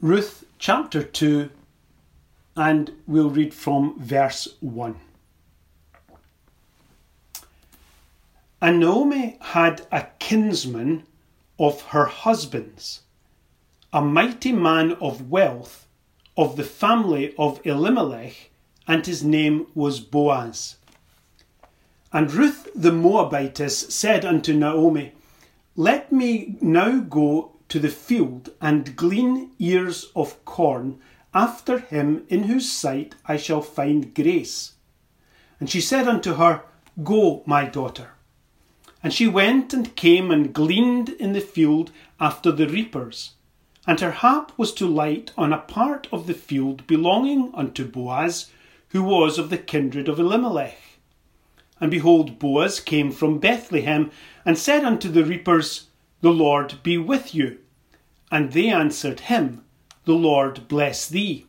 Ruth 0.00 0.44
chapter 0.60 1.02
2, 1.02 1.50
and 2.54 2.92
we'll 3.08 3.30
read 3.30 3.52
from 3.52 3.98
verse 3.98 4.46
1. 4.60 4.94
And 8.62 8.78
Naomi 8.78 9.38
had 9.40 9.88
a 9.90 10.06
kinsman 10.20 11.02
of 11.58 11.82
her 11.86 12.04
husband's, 12.04 13.00
a 13.92 14.00
mighty 14.00 14.52
man 14.52 14.92
of 15.00 15.32
wealth 15.32 15.88
of 16.36 16.54
the 16.54 16.62
family 16.62 17.34
of 17.36 17.60
Elimelech, 17.66 18.50
and 18.86 19.04
his 19.04 19.24
name 19.24 19.66
was 19.74 19.98
Boaz. 19.98 20.76
And 22.12 22.32
Ruth 22.32 22.68
the 22.72 22.92
Moabitess 22.92 23.92
said 23.92 24.24
unto 24.24 24.52
Naomi, 24.52 25.14
Let 25.74 26.12
me 26.12 26.56
now 26.60 27.00
go 27.00 27.57
to 27.68 27.78
the 27.78 27.88
field 27.88 28.50
and 28.60 28.96
glean 28.96 29.50
ears 29.58 30.06
of 30.16 30.44
corn 30.44 30.98
after 31.34 31.78
him 31.78 32.24
in 32.28 32.44
whose 32.44 32.70
sight 32.70 33.14
I 33.26 33.36
shall 33.36 33.62
find 33.62 34.14
grace. 34.14 34.72
And 35.60 35.68
she 35.68 35.80
said 35.80 36.08
unto 36.08 36.34
her, 36.34 36.62
Go, 37.02 37.42
my 37.46 37.64
daughter. 37.64 38.10
And 39.02 39.12
she 39.12 39.28
went 39.28 39.72
and 39.72 39.94
came 39.94 40.30
and 40.30 40.52
gleaned 40.52 41.10
in 41.10 41.32
the 41.32 41.40
field 41.40 41.92
after 42.18 42.50
the 42.50 42.68
reapers. 42.68 43.32
And 43.86 44.00
her 44.00 44.10
hap 44.10 44.52
was 44.58 44.72
to 44.74 44.86
light 44.86 45.30
on 45.36 45.52
a 45.52 45.58
part 45.58 46.08
of 46.10 46.26
the 46.26 46.34
field 46.34 46.86
belonging 46.86 47.52
unto 47.54 47.86
Boaz, 47.86 48.50
who 48.88 49.02
was 49.02 49.38
of 49.38 49.50
the 49.50 49.58
kindred 49.58 50.08
of 50.08 50.18
Elimelech. 50.18 50.78
And 51.80 51.90
behold, 51.90 52.38
Boaz 52.38 52.80
came 52.80 53.12
from 53.12 53.38
Bethlehem 53.38 54.10
and 54.44 54.58
said 54.58 54.84
unto 54.84 55.08
the 55.08 55.24
reapers, 55.24 55.88
The 56.20 56.32
Lord 56.32 56.82
be 56.82 56.98
with 56.98 57.34
you. 57.34 57.58
And 58.30 58.52
they 58.52 58.68
answered 58.68 59.20
him, 59.20 59.64
The 60.04 60.14
Lord 60.14 60.68
bless 60.68 61.08
thee. 61.08 61.46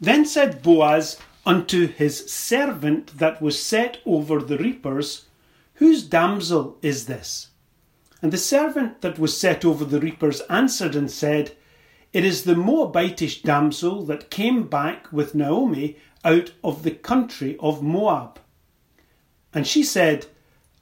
Then 0.00 0.26
said 0.26 0.62
Boaz 0.62 1.18
unto 1.46 1.86
his 1.86 2.30
servant 2.30 3.18
that 3.18 3.40
was 3.40 3.62
set 3.62 3.98
over 4.04 4.40
the 4.40 4.58
reapers, 4.58 5.26
Whose 5.74 6.02
damsel 6.02 6.78
is 6.82 7.06
this? 7.06 7.48
And 8.20 8.32
the 8.32 8.38
servant 8.38 9.00
that 9.00 9.18
was 9.18 9.36
set 9.36 9.64
over 9.64 9.84
the 9.84 10.00
reapers 10.00 10.40
answered 10.42 10.94
and 10.94 11.10
said, 11.10 11.56
It 12.12 12.24
is 12.24 12.44
the 12.44 12.54
Moabitish 12.54 13.42
damsel 13.42 14.04
that 14.06 14.30
came 14.30 14.68
back 14.68 15.12
with 15.12 15.34
Naomi 15.34 15.96
out 16.24 16.52
of 16.62 16.84
the 16.84 16.92
country 16.92 17.56
of 17.58 17.82
Moab. 17.82 18.38
And 19.52 19.66
she 19.66 19.82
said, 19.82 20.26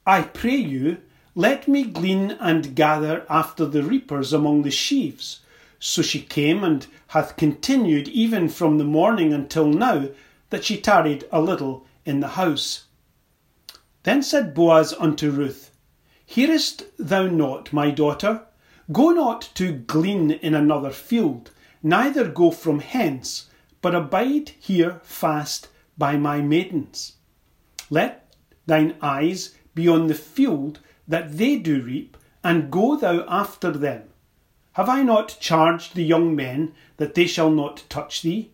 I 0.05 0.21
pray 0.21 0.55
you, 0.55 0.97
let 1.35 1.67
me 1.67 1.83
glean 1.83 2.31
and 2.39 2.75
gather 2.75 3.25
after 3.29 3.65
the 3.65 3.83
reapers 3.83 4.33
among 4.33 4.63
the 4.63 4.71
sheaves. 4.71 5.39
So 5.79 6.01
she 6.01 6.21
came 6.21 6.63
and 6.63 6.85
hath 7.07 7.37
continued 7.37 8.07
even 8.09 8.49
from 8.49 8.77
the 8.77 8.83
morning 8.83 9.33
until 9.33 9.65
now, 9.67 10.09
that 10.49 10.65
she 10.65 10.79
tarried 10.79 11.25
a 11.31 11.41
little 11.41 11.85
in 12.05 12.19
the 12.19 12.29
house. 12.29 12.85
Then 14.03 14.21
said 14.21 14.53
Boaz 14.53 14.93
unto 14.99 15.31
Ruth, 15.31 15.71
Hearest 16.25 16.83
thou 16.97 17.27
not, 17.27 17.71
my 17.71 17.91
daughter? 17.91 18.45
Go 18.91 19.11
not 19.11 19.49
to 19.55 19.71
glean 19.71 20.31
in 20.31 20.53
another 20.53 20.91
field, 20.91 21.51
neither 21.81 22.27
go 22.27 22.51
from 22.51 22.79
hence, 22.79 23.49
but 23.81 23.95
abide 23.95 24.49
here 24.59 24.99
fast 25.03 25.69
by 25.97 26.17
my 26.17 26.41
maidens. 26.41 27.13
Let 27.89 28.35
thine 28.65 28.95
eyes 29.01 29.55
be 29.73 29.87
on 29.87 30.07
the 30.07 30.15
field 30.15 30.79
that 31.07 31.37
they 31.37 31.57
do 31.57 31.81
reap, 31.81 32.17
and 32.43 32.71
go 32.71 32.95
thou 32.95 33.25
after 33.27 33.71
them. 33.71 34.03
Have 34.73 34.89
I 34.89 35.03
not 35.03 35.37
charged 35.39 35.95
the 35.95 36.03
young 36.03 36.35
men 36.35 36.73
that 36.97 37.13
they 37.13 37.27
shall 37.27 37.51
not 37.51 37.83
touch 37.89 38.21
thee? 38.21 38.51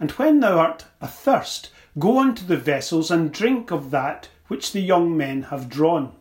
And 0.00 0.10
when 0.12 0.40
thou 0.40 0.58
art 0.58 0.86
athirst, 1.00 1.70
go 1.98 2.18
unto 2.18 2.44
the 2.44 2.56
vessels 2.56 3.10
and 3.10 3.32
drink 3.32 3.70
of 3.70 3.90
that 3.90 4.28
which 4.48 4.72
the 4.72 4.80
young 4.80 5.16
men 5.16 5.44
have 5.44 5.68
drawn. 5.68 6.12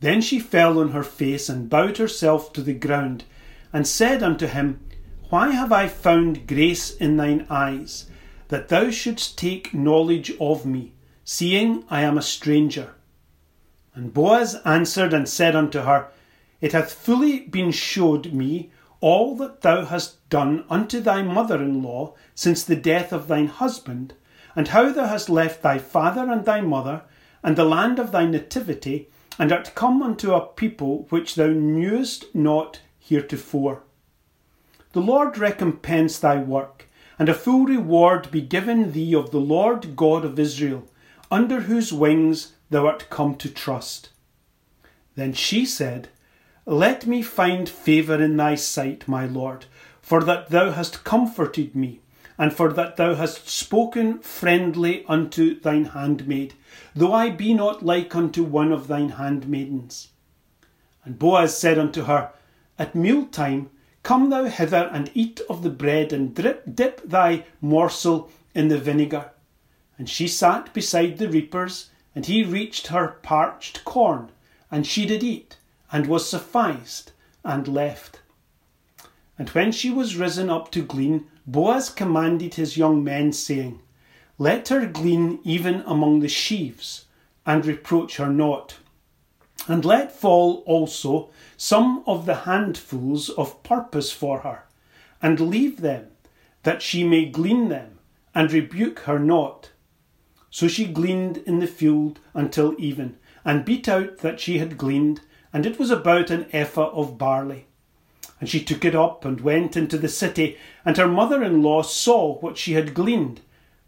Then 0.00 0.20
she 0.20 0.38
fell 0.38 0.78
on 0.78 0.90
her 0.92 1.02
face 1.02 1.48
and 1.48 1.70
bowed 1.70 1.98
herself 1.98 2.52
to 2.52 2.62
the 2.62 2.74
ground, 2.74 3.24
and 3.72 3.86
said 3.86 4.22
unto 4.22 4.46
him, 4.46 4.80
Why 5.30 5.50
have 5.50 5.72
I 5.72 5.88
found 5.88 6.46
grace 6.46 6.94
in 6.94 7.16
thine 7.16 7.46
eyes, 7.50 8.08
that 8.48 8.68
thou 8.68 8.90
shouldst 8.90 9.36
take 9.36 9.74
knowledge 9.74 10.32
of 10.38 10.64
me? 10.64 10.92
seeing 11.24 11.84
I 11.88 12.02
am 12.02 12.18
a 12.18 12.22
stranger. 12.22 12.94
And 13.94 14.12
Boaz 14.12 14.56
answered 14.64 15.12
and 15.12 15.28
said 15.28 15.54
unto 15.54 15.80
her, 15.80 16.08
It 16.60 16.72
hath 16.72 16.92
fully 16.92 17.40
been 17.40 17.70
showed 17.70 18.32
me 18.32 18.70
all 19.00 19.36
that 19.36 19.60
thou 19.60 19.84
hast 19.84 20.28
done 20.30 20.64
unto 20.68 20.98
thy 21.00 21.22
mother 21.22 21.62
in 21.62 21.82
law 21.82 22.14
since 22.34 22.64
the 22.64 22.74
death 22.74 23.12
of 23.12 23.28
thine 23.28 23.46
husband, 23.46 24.14
and 24.56 24.68
how 24.68 24.90
thou 24.90 25.06
hast 25.06 25.28
left 25.28 25.62
thy 25.62 25.78
father 25.78 26.28
and 26.30 26.44
thy 26.44 26.60
mother, 26.60 27.02
and 27.42 27.54
the 27.54 27.64
land 27.64 27.98
of 27.98 28.10
thy 28.10 28.26
nativity, 28.26 29.08
and 29.38 29.52
art 29.52 29.74
come 29.74 30.02
unto 30.02 30.32
a 30.32 30.46
people 30.46 31.06
which 31.10 31.34
thou 31.34 31.48
knewest 31.48 32.34
not 32.34 32.80
heretofore. 32.98 33.82
The 34.92 35.00
Lord 35.00 35.38
recompense 35.38 36.18
thy 36.18 36.38
work, 36.38 36.88
and 37.18 37.28
a 37.28 37.34
full 37.34 37.66
reward 37.66 38.30
be 38.30 38.40
given 38.40 38.90
thee 38.90 39.14
of 39.14 39.30
the 39.30 39.40
Lord 39.40 39.94
God 39.94 40.24
of 40.24 40.38
Israel 40.38 40.88
under 41.30 41.60
whose 41.60 41.92
wings 41.92 42.53
thou 42.74 42.88
art 42.88 43.08
come 43.08 43.36
to 43.36 43.48
trust. 43.48 44.08
Then 45.14 45.32
she 45.32 45.64
said, 45.64 46.08
Let 46.66 47.06
me 47.06 47.22
find 47.22 47.68
favour 47.68 48.20
in 48.20 48.36
thy 48.36 48.56
sight, 48.56 49.06
my 49.06 49.26
Lord, 49.26 49.66
for 50.02 50.24
that 50.24 50.50
thou 50.50 50.72
hast 50.72 51.04
comforted 51.04 51.76
me, 51.76 52.00
and 52.36 52.52
for 52.52 52.72
that 52.72 52.96
thou 52.96 53.14
hast 53.14 53.48
spoken 53.48 54.18
friendly 54.18 55.04
unto 55.06 55.60
thine 55.60 55.84
handmaid, 55.84 56.54
though 56.96 57.12
I 57.12 57.30
be 57.30 57.54
not 57.54 57.84
like 57.84 58.16
unto 58.16 58.42
one 58.42 58.72
of 58.72 58.88
thine 58.88 59.10
handmaidens. 59.10 60.08
And 61.04 61.16
Boaz 61.16 61.56
said 61.56 61.78
unto 61.78 62.02
her, 62.02 62.32
At 62.76 62.96
meal 62.96 63.26
time, 63.26 63.70
come 64.02 64.30
thou 64.30 64.46
hither 64.46 64.90
and 64.92 65.12
eat 65.14 65.40
of 65.48 65.62
the 65.62 65.70
bread, 65.70 66.12
and 66.12 66.34
drip, 66.34 66.74
dip 66.74 67.08
thy 67.08 67.44
morsel 67.60 68.32
in 68.52 68.66
the 68.66 68.78
vinegar. 68.78 69.30
And 69.96 70.10
she 70.10 70.26
sat 70.26 70.74
beside 70.74 71.18
the 71.18 71.28
reapers, 71.28 71.90
and 72.14 72.26
he 72.26 72.44
reached 72.44 72.88
her 72.88 73.08
parched 73.22 73.84
corn, 73.84 74.30
and 74.70 74.86
she 74.86 75.04
did 75.04 75.22
eat, 75.22 75.56
and 75.90 76.06
was 76.06 76.28
sufficed, 76.28 77.12
and 77.44 77.68
left. 77.68 78.20
And 79.38 79.48
when 79.50 79.72
she 79.72 79.90
was 79.90 80.16
risen 80.16 80.48
up 80.48 80.70
to 80.72 80.82
glean, 80.82 81.26
Boaz 81.46 81.90
commanded 81.90 82.54
his 82.54 82.76
young 82.76 83.02
men, 83.02 83.32
saying, 83.32 83.80
Let 84.38 84.68
her 84.68 84.86
glean 84.86 85.40
even 85.44 85.82
among 85.86 86.20
the 86.20 86.28
sheaves, 86.28 87.06
and 87.44 87.66
reproach 87.66 88.16
her 88.16 88.30
not. 88.30 88.76
And 89.66 89.84
let 89.84 90.12
fall 90.12 90.62
also 90.66 91.30
some 91.56 92.02
of 92.06 92.26
the 92.26 92.34
handfuls 92.34 93.28
of 93.30 93.62
purpose 93.62 94.12
for 94.12 94.40
her, 94.40 94.64
and 95.20 95.40
leave 95.40 95.80
them, 95.80 96.08
that 96.62 96.82
she 96.82 97.04
may 97.04 97.26
glean 97.26 97.68
them, 97.68 97.98
and 98.34 98.52
rebuke 98.52 99.00
her 99.00 99.18
not. 99.18 99.70
So 100.54 100.68
she 100.68 100.84
gleaned 100.84 101.38
in 101.38 101.58
the 101.58 101.66
field 101.66 102.20
until 102.32 102.76
even, 102.78 103.16
and 103.44 103.64
beat 103.64 103.88
out 103.88 104.18
that 104.18 104.38
she 104.38 104.58
had 104.58 104.78
gleaned, 104.78 105.20
and 105.52 105.66
it 105.66 105.80
was 105.80 105.90
about 105.90 106.30
an 106.30 106.46
ephah 106.52 106.90
of 106.92 107.18
barley. 107.18 107.66
And 108.38 108.48
she 108.48 108.62
took 108.62 108.84
it 108.84 108.94
up 108.94 109.24
and 109.24 109.40
went 109.40 109.76
into 109.76 109.98
the 109.98 110.08
city, 110.08 110.56
and 110.84 110.96
her 110.96 111.08
mother 111.08 111.42
in 111.42 111.60
law 111.60 111.82
saw 111.82 112.38
what 112.38 112.56
she 112.56 112.74
had 112.74 112.94
gleaned. 112.94 113.40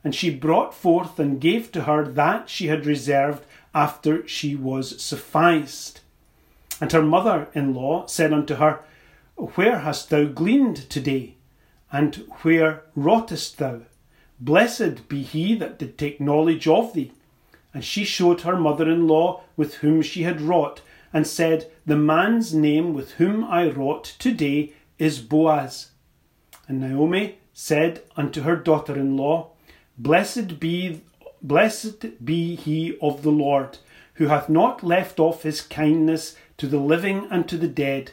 And 0.03 0.13
she 0.13 0.29
brought 0.29 0.75
forth 0.75 1.21
and 1.21 1.41
gave 1.41 1.71
to 1.71 1.83
her 1.83 2.05
that 2.05 2.51
she 2.51 2.67
had 2.67 2.85
reserved 2.85 3.45
after 3.73 4.27
she 4.27 4.57
was 4.57 5.01
sufficed. 5.01 6.01
And 6.81 6.91
her 6.91 7.03
mother 7.03 7.47
in 7.55 7.75
law 7.75 8.07
said 8.07 8.33
unto 8.33 8.57
her, 8.57 8.81
Where 9.37 9.79
hast 9.79 10.11
thou 10.11 10.25
gleaned 10.25 10.91
today? 10.91 11.37
And 11.93 12.27
where 12.43 12.83
wroughtest 12.97 13.59
thou? 13.59 13.83
Blessed 14.39 15.09
be 15.09 15.23
he 15.23 15.55
that 15.55 15.79
did 15.79 15.97
take 15.97 16.21
knowledge 16.21 16.69
of 16.69 16.93
thee. 16.93 17.13
And 17.73 17.85
she 17.85 18.05
showed 18.05 18.43
her 18.43 18.57
mother 18.57 18.91
in 18.91 19.07
law 19.07 19.43
with 19.57 19.77
whom 19.77 20.03
she 20.03 20.23
had 20.23 20.41
wrought, 20.41 20.81
and 21.13 21.27
said, 21.27 21.71
The 21.85 21.97
man's 21.97 22.55
name 22.55 22.95
with 22.95 23.13
whom 23.13 23.45
I 23.45 23.69
wrought 23.69 24.05
today 24.19 24.73
is 24.99 25.21
Boaz. 25.21 25.91
And 26.69 26.81
Naomi 26.81 27.39
said 27.53 28.03
unto 28.17 28.43
her 28.43 28.57
daughter 28.57 28.95
in 28.95 29.17
law, 29.17 29.51
Blessed 29.99 30.61
be 30.61 31.03
blessed 31.43 32.25
be 32.25 32.57
he 32.57 32.99
of 33.01 33.23
the 33.23 33.31
Lord, 33.31 33.79
who 34.15 34.27
hath 34.27 34.49
not 34.49 34.83
left 34.83 35.21
off 35.21 35.43
his 35.43 35.61
kindness 35.61 36.37
to 36.59 36.67
the 36.67 36.79
living 36.79 37.29
and 37.31 37.49
to 37.49 37.57
the 37.57 37.69
dead. 37.69 38.13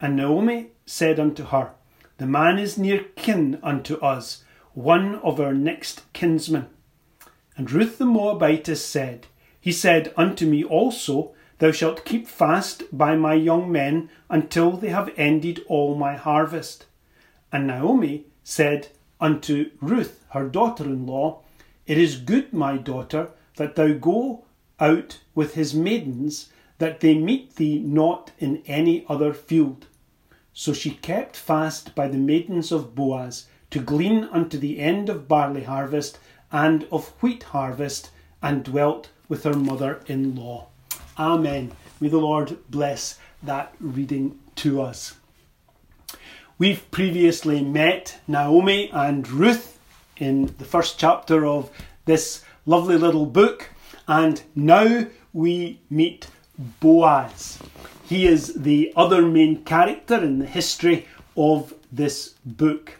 And 0.00 0.16
Naomi 0.16 0.68
said 0.86 1.20
unto 1.20 1.44
her, 1.44 1.70
The 2.18 2.26
man 2.26 2.58
is 2.58 2.78
near 2.78 3.04
kin 3.16 3.58
unto 3.62 3.96
us 3.96 4.44
one 4.74 5.16
of 5.16 5.40
our 5.40 5.54
next 5.54 6.02
kinsmen. 6.12 6.66
And 7.56 7.70
Ruth 7.70 7.98
the 7.98 8.06
Moabitess 8.06 8.84
said, 8.84 9.26
He 9.60 9.72
said 9.72 10.12
unto 10.16 10.46
me 10.46 10.64
also 10.64 11.34
Thou 11.58 11.70
shalt 11.70 12.04
keep 12.04 12.26
fast 12.26 12.82
by 12.90 13.14
my 13.14 13.34
young 13.34 13.70
men 13.70 14.10
until 14.28 14.72
they 14.72 14.88
have 14.88 15.12
ended 15.16 15.62
all 15.68 15.94
my 15.94 16.16
harvest. 16.16 16.86
And 17.52 17.68
Naomi 17.68 18.24
said 18.42 18.88
unto 19.20 19.70
Ruth, 19.80 20.24
her 20.30 20.48
daughter 20.48 20.84
in 20.84 21.06
law, 21.06 21.42
It 21.86 21.98
is 21.98 22.16
good, 22.16 22.52
my 22.52 22.78
daughter, 22.78 23.28
that 23.58 23.76
thou 23.76 23.92
go 23.92 24.44
out 24.80 25.20
with 25.34 25.54
his 25.54 25.72
maidens, 25.72 26.50
that 26.78 26.98
they 26.98 27.14
meet 27.14 27.54
thee 27.54 27.78
not 27.78 28.32
in 28.38 28.62
any 28.66 29.04
other 29.08 29.32
field. 29.32 29.86
So 30.52 30.72
she 30.72 30.90
kept 30.90 31.36
fast 31.36 31.94
by 31.94 32.08
the 32.08 32.18
maidens 32.18 32.72
of 32.72 32.96
Boaz 32.96 33.46
to 33.72 33.80
glean 33.80 34.24
unto 34.30 34.58
the 34.58 34.78
end 34.78 35.08
of 35.08 35.26
barley 35.26 35.64
harvest 35.64 36.18
and 36.52 36.86
of 36.92 37.08
wheat 37.22 37.42
harvest, 37.44 38.10
and 38.42 38.62
dwelt 38.62 39.08
with 39.28 39.44
her 39.44 39.54
mother 39.54 40.00
in 40.06 40.34
law. 40.36 40.66
Amen. 41.18 41.72
May 41.98 42.08
the 42.08 42.18
Lord 42.18 42.58
bless 42.68 43.18
that 43.42 43.74
reading 43.80 44.38
to 44.56 44.82
us. 44.82 45.14
We've 46.58 46.88
previously 46.90 47.62
met 47.62 48.18
Naomi 48.28 48.90
and 48.92 49.26
Ruth 49.28 49.78
in 50.18 50.54
the 50.58 50.66
first 50.66 50.98
chapter 50.98 51.46
of 51.46 51.70
this 52.04 52.44
lovely 52.66 52.96
little 52.98 53.26
book, 53.26 53.70
and 54.06 54.42
now 54.54 55.06
we 55.32 55.80
meet 55.88 56.26
Boaz. 56.80 57.58
He 58.04 58.26
is 58.26 58.52
the 58.52 58.92
other 58.94 59.22
main 59.22 59.64
character 59.64 60.16
in 60.16 60.40
the 60.40 60.46
history 60.46 61.08
of 61.36 61.72
this 61.90 62.34
book. 62.44 62.98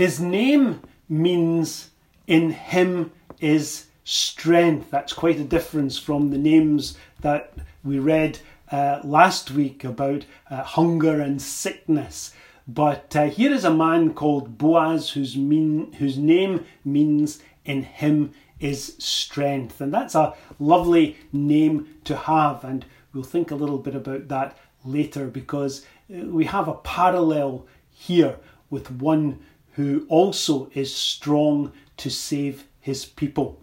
His 0.00 0.18
name 0.18 0.80
means 1.10 1.90
in 2.26 2.52
him 2.52 3.12
is 3.38 3.88
strength. 4.02 4.90
That's 4.90 5.12
quite 5.12 5.38
a 5.38 5.44
difference 5.44 5.98
from 5.98 6.30
the 6.30 6.38
names 6.38 6.96
that 7.20 7.52
we 7.84 7.98
read 7.98 8.38
uh, 8.72 9.00
last 9.04 9.50
week 9.50 9.84
about 9.84 10.24
uh, 10.50 10.62
hunger 10.62 11.20
and 11.20 11.42
sickness. 11.42 12.32
But 12.66 13.14
uh, 13.14 13.26
here 13.26 13.52
is 13.52 13.66
a 13.66 13.74
man 13.74 14.14
called 14.14 14.56
Boaz 14.56 15.10
whose, 15.10 15.36
mean, 15.36 15.92
whose 15.92 16.16
name 16.16 16.64
means 16.82 17.42
in 17.66 17.82
him 17.82 18.32
is 18.58 18.96
strength. 18.98 19.82
And 19.82 19.92
that's 19.92 20.14
a 20.14 20.34
lovely 20.58 21.18
name 21.30 21.98
to 22.04 22.16
have. 22.16 22.64
And 22.64 22.86
we'll 23.12 23.22
think 23.22 23.50
a 23.50 23.54
little 23.54 23.76
bit 23.76 23.94
about 23.94 24.28
that 24.28 24.56
later 24.82 25.26
because 25.26 25.84
uh, 26.10 26.24
we 26.24 26.46
have 26.46 26.68
a 26.68 26.74
parallel 26.76 27.66
here 27.90 28.36
with 28.70 28.90
one 28.90 29.40
who 29.80 30.06
also 30.08 30.70
is 30.74 30.94
strong 30.94 31.72
to 31.96 32.10
save 32.10 32.64
his 32.80 33.04
people. 33.04 33.58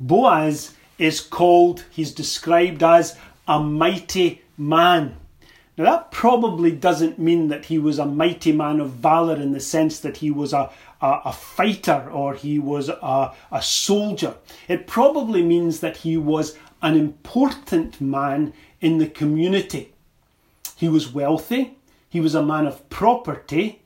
Boaz 0.00 0.74
is 0.98 1.20
called, 1.20 1.84
he's 1.90 2.12
described 2.12 2.82
as 2.82 3.16
a 3.46 3.60
mighty 3.60 4.42
man. 4.58 5.16
Now, 5.76 5.84
that 5.84 6.10
probably 6.10 6.72
doesn't 6.72 7.18
mean 7.18 7.48
that 7.48 7.66
he 7.66 7.78
was 7.78 7.98
a 7.98 8.06
mighty 8.06 8.52
man 8.52 8.80
of 8.80 8.90
valour 8.90 9.36
in 9.36 9.52
the 9.52 9.60
sense 9.60 10.00
that 10.00 10.16
he 10.18 10.30
was 10.30 10.52
a, 10.52 10.70
a, 11.00 11.20
a 11.26 11.32
fighter 11.32 12.10
or 12.10 12.34
he 12.34 12.58
was 12.58 12.88
a, 12.88 13.32
a 13.50 13.62
soldier. 13.62 14.34
It 14.68 14.86
probably 14.86 15.42
means 15.42 15.80
that 15.80 15.98
he 15.98 16.16
was 16.16 16.58
an 16.82 16.96
important 16.96 18.00
man 18.00 18.52
in 18.80 18.98
the 18.98 19.08
community. 19.08 19.94
He 20.76 20.88
was 20.88 21.12
wealthy, 21.12 21.78
he 22.08 22.20
was 22.20 22.34
a 22.34 22.42
man 22.42 22.66
of 22.66 22.90
property, 22.90 23.81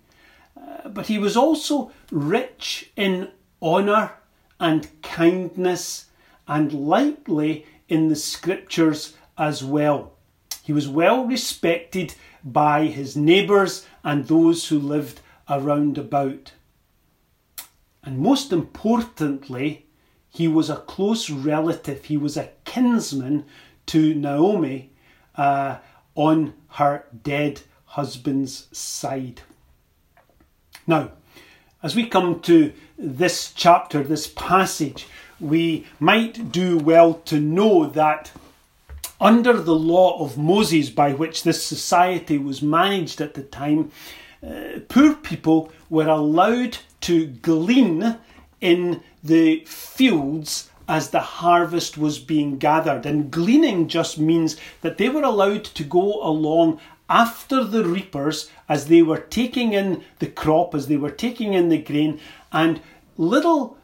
but 0.88 1.06
he 1.06 1.18
was 1.18 1.36
also 1.36 1.90
rich 2.10 2.90
in 2.96 3.30
honour 3.62 4.12
and 4.58 4.88
kindness 5.02 6.06
and 6.48 6.72
likely 6.72 7.66
in 7.88 8.08
the 8.08 8.16
scriptures 8.16 9.14
as 9.36 9.62
well. 9.62 10.12
He 10.62 10.72
was 10.72 10.88
well 10.88 11.24
respected 11.24 12.14
by 12.42 12.86
his 12.86 13.16
neighbours 13.16 13.86
and 14.02 14.26
those 14.26 14.68
who 14.68 14.78
lived 14.78 15.20
around 15.48 15.98
about. 15.98 16.52
And 18.02 18.18
most 18.18 18.52
importantly, 18.52 19.86
he 20.28 20.48
was 20.48 20.70
a 20.70 20.76
close 20.76 21.30
relative, 21.30 22.04
he 22.04 22.16
was 22.16 22.36
a 22.36 22.50
kinsman 22.64 23.44
to 23.86 24.14
Naomi 24.14 24.92
uh, 25.36 25.78
on 26.14 26.54
her 26.70 27.06
dead 27.22 27.62
husband's 27.84 28.68
side. 28.76 29.42
Now, 30.86 31.10
as 31.82 31.96
we 31.96 32.06
come 32.06 32.40
to 32.40 32.72
this 32.96 33.52
chapter, 33.52 34.02
this 34.02 34.26
passage, 34.26 35.06
we 35.40 35.86
might 36.00 36.52
do 36.52 36.78
well 36.78 37.14
to 37.14 37.40
know 37.40 37.86
that 37.86 38.32
under 39.20 39.54
the 39.54 39.74
law 39.74 40.22
of 40.22 40.38
Moses, 40.38 40.90
by 40.90 41.12
which 41.12 41.42
this 41.42 41.64
society 41.64 42.38
was 42.38 42.62
managed 42.62 43.20
at 43.20 43.34
the 43.34 43.42
time, 43.42 43.90
uh, 44.46 44.80
poor 44.88 45.14
people 45.14 45.72
were 45.90 46.08
allowed 46.08 46.78
to 47.02 47.26
glean 47.26 48.18
in 48.60 49.02
the 49.22 49.64
fields 49.64 50.70
as 50.88 51.10
the 51.10 51.20
harvest 51.20 51.98
was 51.98 52.18
being 52.18 52.58
gathered. 52.58 53.06
And 53.06 53.30
gleaning 53.30 53.88
just 53.88 54.18
means 54.18 54.56
that 54.82 54.98
they 54.98 55.08
were 55.08 55.24
allowed 55.24 55.64
to 55.64 55.84
go 55.84 56.22
along 56.22 56.80
after 57.08 57.62
the 57.64 57.84
reapers 57.84 58.50
as 58.68 58.86
they 58.86 59.02
were 59.02 59.18
taking 59.18 59.72
in 59.72 60.04
the 60.18 60.26
crop, 60.26 60.74
as 60.74 60.88
they 60.88 60.96
were 60.96 61.10
taking 61.10 61.54
in 61.54 61.68
the 61.68 61.78
grain, 61.78 62.20
and 62.52 62.80
little 63.16 63.78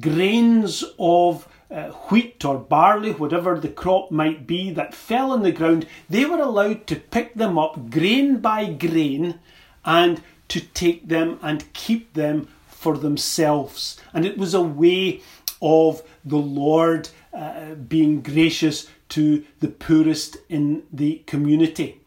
grains 0.00 0.84
of 0.98 1.48
uh, 1.70 1.88
wheat 2.08 2.44
or 2.44 2.58
barley, 2.58 3.12
whatever 3.12 3.58
the 3.58 3.68
crop 3.68 4.10
might 4.10 4.46
be, 4.46 4.70
that 4.70 4.94
fell 4.94 5.32
on 5.32 5.42
the 5.42 5.52
ground, 5.52 5.86
they 6.08 6.24
were 6.24 6.38
allowed 6.38 6.86
to 6.86 6.96
pick 6.96 7.34
them 7.34 7.58
up 7.58 7.90
grain 7.90 8.38
by 8.38 8.64
grain 8.72 9.38
and 9.84 10.22
to 10.48 10.60
take 10.60 11.08
them 11.08 11.38
and 11.42 11.72
keep 11.72 12.12
them 12.14 12.48
for 12.66 12.96
themselves. 12.96 13.98
And 14.14 14.24
it 14.24 14.38
was 14.38 14.54
a 14.54 14.62
way 14.62 15.22
of 15.60 16.02
the 16.24 16.36
Lord 16.36 17.08
uh, 17.32 17.74
being 17.74 18.22
gracious 18.22 18.88
to 19.10 19.44
the 19.60 19.68
poorest 19.68 20.36
in 20.48 20.84
the 20.92 21.22
community. 21.26 22.00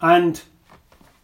And 0.00 0.40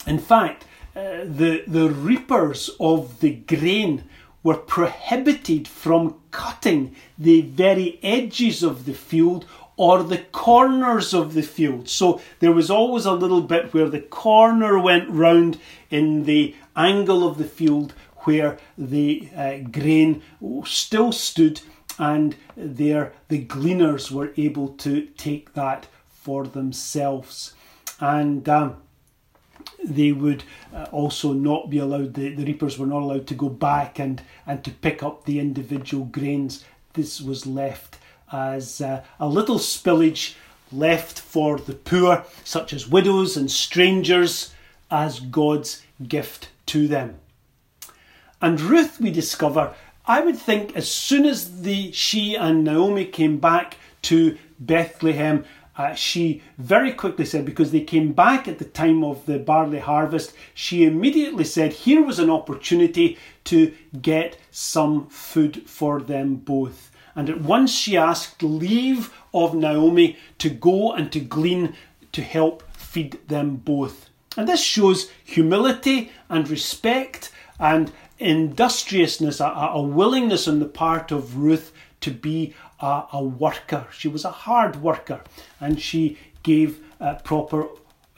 in 0.06 0.19
fact, 0.19 0.65
uh, 0.97 1.25
the, 1.25 1.65
the 1.67 1.91
reapers 1.91 2.71
of 2.79 3.21
the 3.21 3.32
grain 3.32 4.05
were 4.43 4.56
prohibited 4.56 5.67
from 5.67 6.21
cutting 6.31 6.94
the 7.19 7.41
very 7.43 7.99
edges 8.03 8.62
of 8.62 8.85
the 8.85 8.94
field 8.94 9.47
or 9.76 10.03
the 10.03 10.19
corners 10.19 11.12
of 11.12 11.35
the 11.35 11.43
field. 11.43 11.88
So 11.88 12.21
there 12.38 12.53
was 12.53 12.71
always 12.71 13.06
a 13.06 13.12
little 13.12 13.41
bit 13.41 13.73
where 13.75 13.88
the 13.88 14.00
corner 14.00 14.79
went 14.79 15.08
round 15.10 15.58
in 15.91 16.25
the 16.25 16.55
angle 16.77 17.27
of 17.27 17.39
the 17.39 17.44
field 17.44 17.93
where 18.19 18.58
the 18.79 19.29
uh, 19.37 19.58
grain 19.70 20.22
still 20.65 21.13
stood, 21.13 21.60
and 21.99 22.37
there 22.56 23.13
the 23.29 23.39
gleaners 23.39 24.10
were 24.10 24.32
able 24.37 24.69
to 24.69 25.06
take 25.17 25.55
that 25.55 25.87
for 26.08 26.46
themselves. 26.46 27.54
And 28.01 28.48
um, 28.48 28.77
they 29.84 30.13
would 30.13 30.44
uh, 30.74 30.86
also 30.91 31.32
not 31.32 31.70
be 31.70 31.79
allowed, 31.79 32.15
the, 32.15 32.34
the 32.34 32.44
reapers 32.44 32.79
were 32.79 32.86
not 32.86 33.03
allowed 33.03 33.27
to 33.29 33.34
go 33.34 33.48
back 33.48 33.98
and, 33.98 34.22
and 34.46 34.65
to 34.65 34.70
pick 34.70 35.03
up 35.03 35.24
the 35.24 35.39
individual 35.41 36.05
grains. 36.05 36.65
This 36.94 37.20
was 37.20 37.46
left 37.46 37.98
as 38.32 38.81
uh, 38.81 39.03
a 39.20 39.29
little 39.29 39.58
spillage 39.58 40.34
left 40.72 41.20
for 41.20 41.58
the 41.58 41.74
poor, 41.74 42.24
such 42.43 42.72
as 42.72 42.89
widows 42.89 43.36
and 43.36 43.51
strangers, 43.51 44.53
as 44.91 45.20
God's 45.20 45.82
gift 46.06 46.48
to 46.67 46.89
them. 46.89 47.17
And 48.41 48.60
Ruth, 48.60 49.01
we 49.01 49.10
discover, 49.10 49.74
I 50.06 50.20
would 50.20 50.36
think 50.36 50.77
as 50.77 50.91
soon 50.91 51.24
as 51.24 51.63
the 51.63 51.93
she 51.93 52.34
and 52.34 52.65
Naomi 52.65 53.06
came 53.06 53.39
back 53.39 53.77
to 54.03 54.36
Bethlehem, 54.58 55.44
uh, 55.77 55.95
she 55.95 56.43
very 56.57 56.93
quickly 56.93 57.25
said, 57.25 57.45
because 57.45 57.73
they 57.73 57.81
came 57.81 58.13
back 58.13 58.47
at 58.47 58.59
the 58.59 58.65
time 58.65 59.03
of 59.03 59.27
the 59.27 59.39
barley 59.39 59.81
harvest, 59.81 60.33
she 60.55 60.85
immediately 60.85 61.45
said, 61.45 61.73
here 61.73 62.03
was 62.03 62.19
an 62.19 62.31
opportunity 62.31 63.19
to 63.45 63.75
get 64.01 64.39
some 64.51 65.07
food 65.09 65.69
for 65.69 66.01
them 66.01 66.37
both. 66.37 66.91
And 67.17 67.29
at 67.29 67.41
once 67.41 67.73
she 67.73 67.97
asked 67.97 68.43
leave 68.43 69.13
of 69.33 69.55
Naomi 69.55 70.17
to 70.39 70.51
go 70.51 70.93
and 70.93 71.11
to 71.13 71.21
glean 71.21 71.75
to 72.13 72.23
help 72.23 72.63
feed 72.77 73.19
them 73.29 73.57
both. 73.57 74.09
And 74.37 74.49
this 74.49 74.63
shows 74.63 75.11
humility 75.25 76.13
and 76.29 76.49
respect 76.49 77.31
and 77.59 77.93
industriousness, 78.19 79.41
a, 79.41 79.47
a 79.47 79.83
willingness 79.83 80.49
on 80.49 80.59
the 80.59 80.67
part 80.67 81.13
of 81.13 81.37
Ruth 81.37 81.73
to 82.01 82.11
be 82.11 82.55
a, 82.81 83.05
a 83.13 83.23
worker. 83.23 83.87
She 83.93 84.09
was 84.09 84.25
a 84.25 84.31
hard 84.31 84.77
worker 84.77 85.23
and 85.61 85.81
she 85.81 86.19
gave 86.43 86.81
uh, 87.01 87.17
proper 87.17 87.69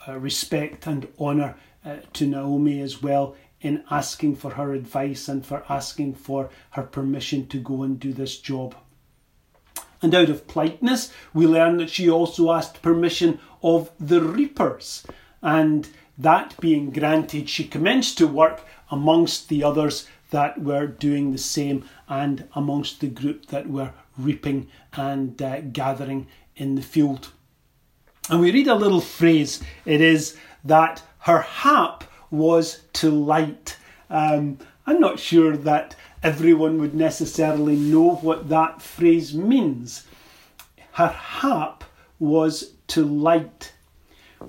uh, 0.07 0.17
respect 0.19 0.87
and 0.87 1.07
honour 1.19 1.55
uh, 1.85 1.97
to 2.13 2.27
Naomi 2.27 2.81
as 2.81 3.01
well 3.01 3.35
in 3.61 3.83
asking 3.89 4.35
for 4.35 4.51
her 4.51 4.73
advice 4.73 5.27
and 5.27 5.45
for 5.45 5.63
asking 5.69 6.13
for 6.13 6.49
her 6.71 6.83
permission 6.83 7.47
to 7.47 7.59
go 7.59 7.83
and 7.83 7.99
do 7.99 8.13
this 8.13 8.37
job. 8.37 8.75
And 10.01 10.13
out 10.13 10.29
of 10.29 10.47
politeness, 10.47 11.11
we 11.33 11.47
learn 11.47 11.77
that 11.77 11.89
she 11.89 12.09
also 12.09 12.51
asked 12.51 12.81
permission 12.81 13.39
of 13.63 13.89
the 13.99 14.21
reapers. 14.21 15.05
And 15.41 15.87
that 16.17 16.55
being 16.59 16.91
granted, 16.91 17.49
she 17.49 17.63
commenced 17.63 18.17
to 18.19 18.27
work 18.27 18.61
amongst 18.91 19.49
the 19.49 19.63
others 19.63 20.07
that 20.29 20.61
were 20.61 20.87
doing 20.87 21.31
the 21.31 21.37
same 21.37 21.85
and 22.07 22.47
amongst 22.53 22.99
the 22.99 23.07
group 23.07 23.47
that 23.47 23.69
were 23.69 23.93
reaping 24.17 24.67
and 24.93 25.41
uh, 25.41 25.61
gathering 25.61 26.27
in 26.55 26.75
the 26.75 26.81
field. 26.81 27.31
And 28.29 28.39
we 28.41 28.51
read 28.51 28.67
a 28.67 28.75
little 28.75 29.01
phrase 29.01 29.63
it 29.85 30.01
is 30.01 30.37
that 30.65 31.01
her 31.19 31.41
hap 31.41 32.03
was 32.29 32.81
to 32.93 33.09
light. 33.09 33.77
Um, 34.09 34.57
I'm 34.85 34.99
not 34.99 35.19
sure 35.19 35.55
that 35.55 35.95
everyone 36.23 36.79
would 36.81 36.93
necessarily 36.93 37.75
know 37.75 38.15
what 38.15 38.49
that 38.49 38.81
phrase 38.81 39.33
means. 39.33 40.05
Her 40.93 41.07
hap 41.07 41.83
was 42.19 42.73
to 42.87 43.05
light. 43.05 43.73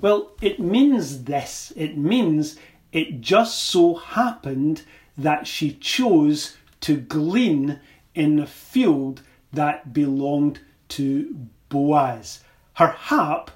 Well, 0.01 0.31
it 0.41 0.59
means 0.59 1.23
this 1.23 1.73
it 1.75 1.97
means 1.97 2.57
it 2.91 3.21
just 3.21 3.63
so 3.63 3.95
happened 3.95 4.83
that 5.17 5.47
she 5.47 5.73
chose 5.73 6.57
to 6.81 6.97
glean 6.97 7.79
in 8.15 8.39
a 8.39 8.47
field 8.47 9.21
that 9.53 9.93
belonged 9.93 10.59
to 10.89 11.47
Boaz. 11.69 12.43
Her 12.73 12.87
hap, 12.87 13.51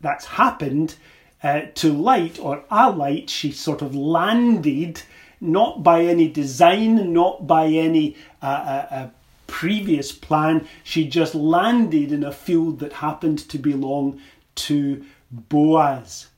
that's 0.00 0.26
happened, 0.26 0.96
uh, 1.42 1.62
to 1.74 1.92
light 1.92 2.38
or 2.38 2.64
a 2.70 2.90
light, 2.90 3.30
she 3.30 3.50
sort 3.50 3.82
of 3.82 3.94
landed 3.94 5.02
not 5.40 5.82
by 5.82 6.02
any 6.02 6.28
design, 6.28 7.12
not 7.12 7.46
by 7.46 7.66
any 7.66 8.16
uh, 8.42 8.46
uh, 8.46 8.94
uh, 8.94 9.08
previous 9.46 10.12
plan. 10.12 10.66
She 10.84 11.08
just 11.08 11.34
landed 11.34 12.12
in 12.12 12.24
a 12.24 12.32
field 12.32 12.78
that 12.80 12.92
happened 12.94 13.38
to 13.48 13.58
belong 13.58 14.20
to 14.56 15.04
Boaz. 15.30 16.28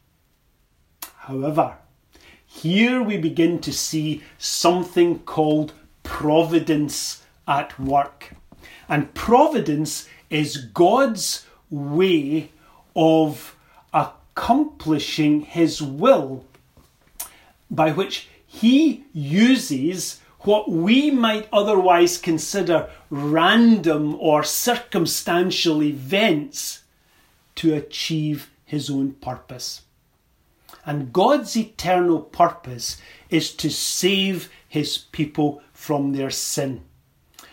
However, 1.17 1.77
here 2.47 3.03
we 3.03 3.17
begin 3.17 3.61
to 3.61 3.73
see 3.73 4.23
something 4.39 5.21
called 5.21 5.73
providence 6.03 7.23
at 7.49 7.79
work. 7.81 8.35
And 8.93 9.15
providence 9.15 10.07
is 10.29 10.59
God's 10.59 11.47
way 11.71 12.51
of 12.95 13.57
accomplishing 13.95 15.41
His 15.41 15.81
will 15.81 16.45
by 17.71 17.91
which 17.93 18.29
He 18.47 19.05
uses 19.15 20.21
what 20.41 20.71
we 20.71 21.11
might 21.11 21.49
otherwise 21.51 22.19
consider 22.19 22.91
random 23.09 24.15
or 24.21 24.45
circumstantial 24.45 25.83
events 25.83 26.83
to 27.55 27.73
achieve 27.73 28.51
His 28.67 28.91
own 28.91 29.13
purpose. 29.13 29.85
And 30.85 31.15
God's 31.15 31.57
eternal 31.57 32.21
purpose 32.21 33.01
is 33.31 33.55
to 33.55 33.71
save 33.71 34.51
his 34.69 34.99
people 34.99 35.63
from 35.73 36.13
their 36.13 36.31
sin. 36.31 36.83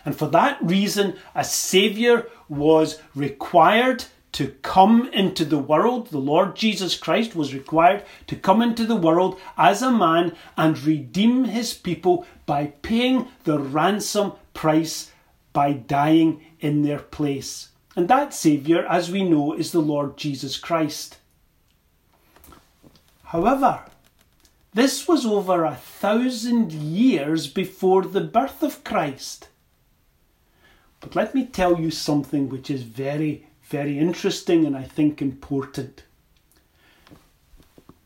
And 0.04 0.16
for 0.16 0.28
that 0.28 0.58
reason, 0.62 1.16
a 1.34 1.44
Saviour 1.44 2.26
was 2.48 3.00
required 3.14 4.04
to 4.32 4.48
come 4.62 5.08
into 5.12 5.44
the 5.44 5.58
world. 5.58 6.08
The 6.08 6.18
Lord 6.18 6.56
Jesus 6.56 6.96
Christ 6.96 7.34
was 7.34 7.54
required 7.54 8.04
to 8.28 8.36
come 8.36 8.62
into 8.62 8.86
the 8.86 8.96
world 8.96 9.38
as 9.56 9.82
a 9.82 9.90
man 9.90 10.36
and 10.56 10.80
redeem 10.82 11.44
his 11.44 11.74
people 11.74 12.26
by 12.46 12.68
paying 12.82 13.28
the 13.44 13.58
ransom 13.58 14.32
price 14.54 15.10
by 15.52 15.72
dying 15.72 16.44
in 16.60 16.82
their 16.82 17.00
place. 17.00 17.70
And 17.96 18.08
that 18.08 18.32
Saviour, 18.32 18.86
as 18.86 19.10
we 19.10 19.24
know, 19.24 19.52
is 19.52 19.72
the 19.72 19.80
Lord 19.80 20.16
Jesus 20.16 20.56
Christ. 20.56 21.18
However, 23.24 23.84
this 24.72 25.08
was 25.08 25.26
over 25.26 25.64
a 25.64 25.74
thousand 25.74 26.72
years 26.72 27.48
before 27.48 28.02
the 28.02 28.20
birth 28.20 28.62
of 28.62 28.84
Christ. 28.84 29.48
But 31.00 31.16
let 31.16 31.34
me 31.34 31.46
tell 31.46 31.80
you 31.80 31.90
something 31.90 32.48
which 32.48 32.70
is 32.70 32.82
very, 32.82 33.46
very 33.62 33.98
interesting 33.98 34.66
and 34.66 34.76
I 34.76 34.84
think 34.84 35.22
important. 35.22 36.04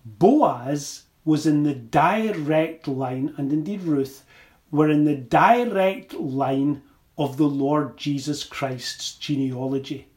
Boaz 0.04 1.02
was 1.24 1.46
in 1.46 1.62
the 1.62 1.74
direct 1.74 2.86
line, 2.86 3.34
and 3.36 3.52
indeed 3.52 3.82
Ruth 3.82 4.24
were 4.70 4.90
in 4.90 5.04
the 5.04 5.16
direct 5.16 6.12
line 6.14 6.82
of 7.16 7.36
the 7.36 7.48
Lord 7.48 7.96
Jesus 7.96 8.44
Christ's 8.44 9.14
genealogy. 9.14 10.08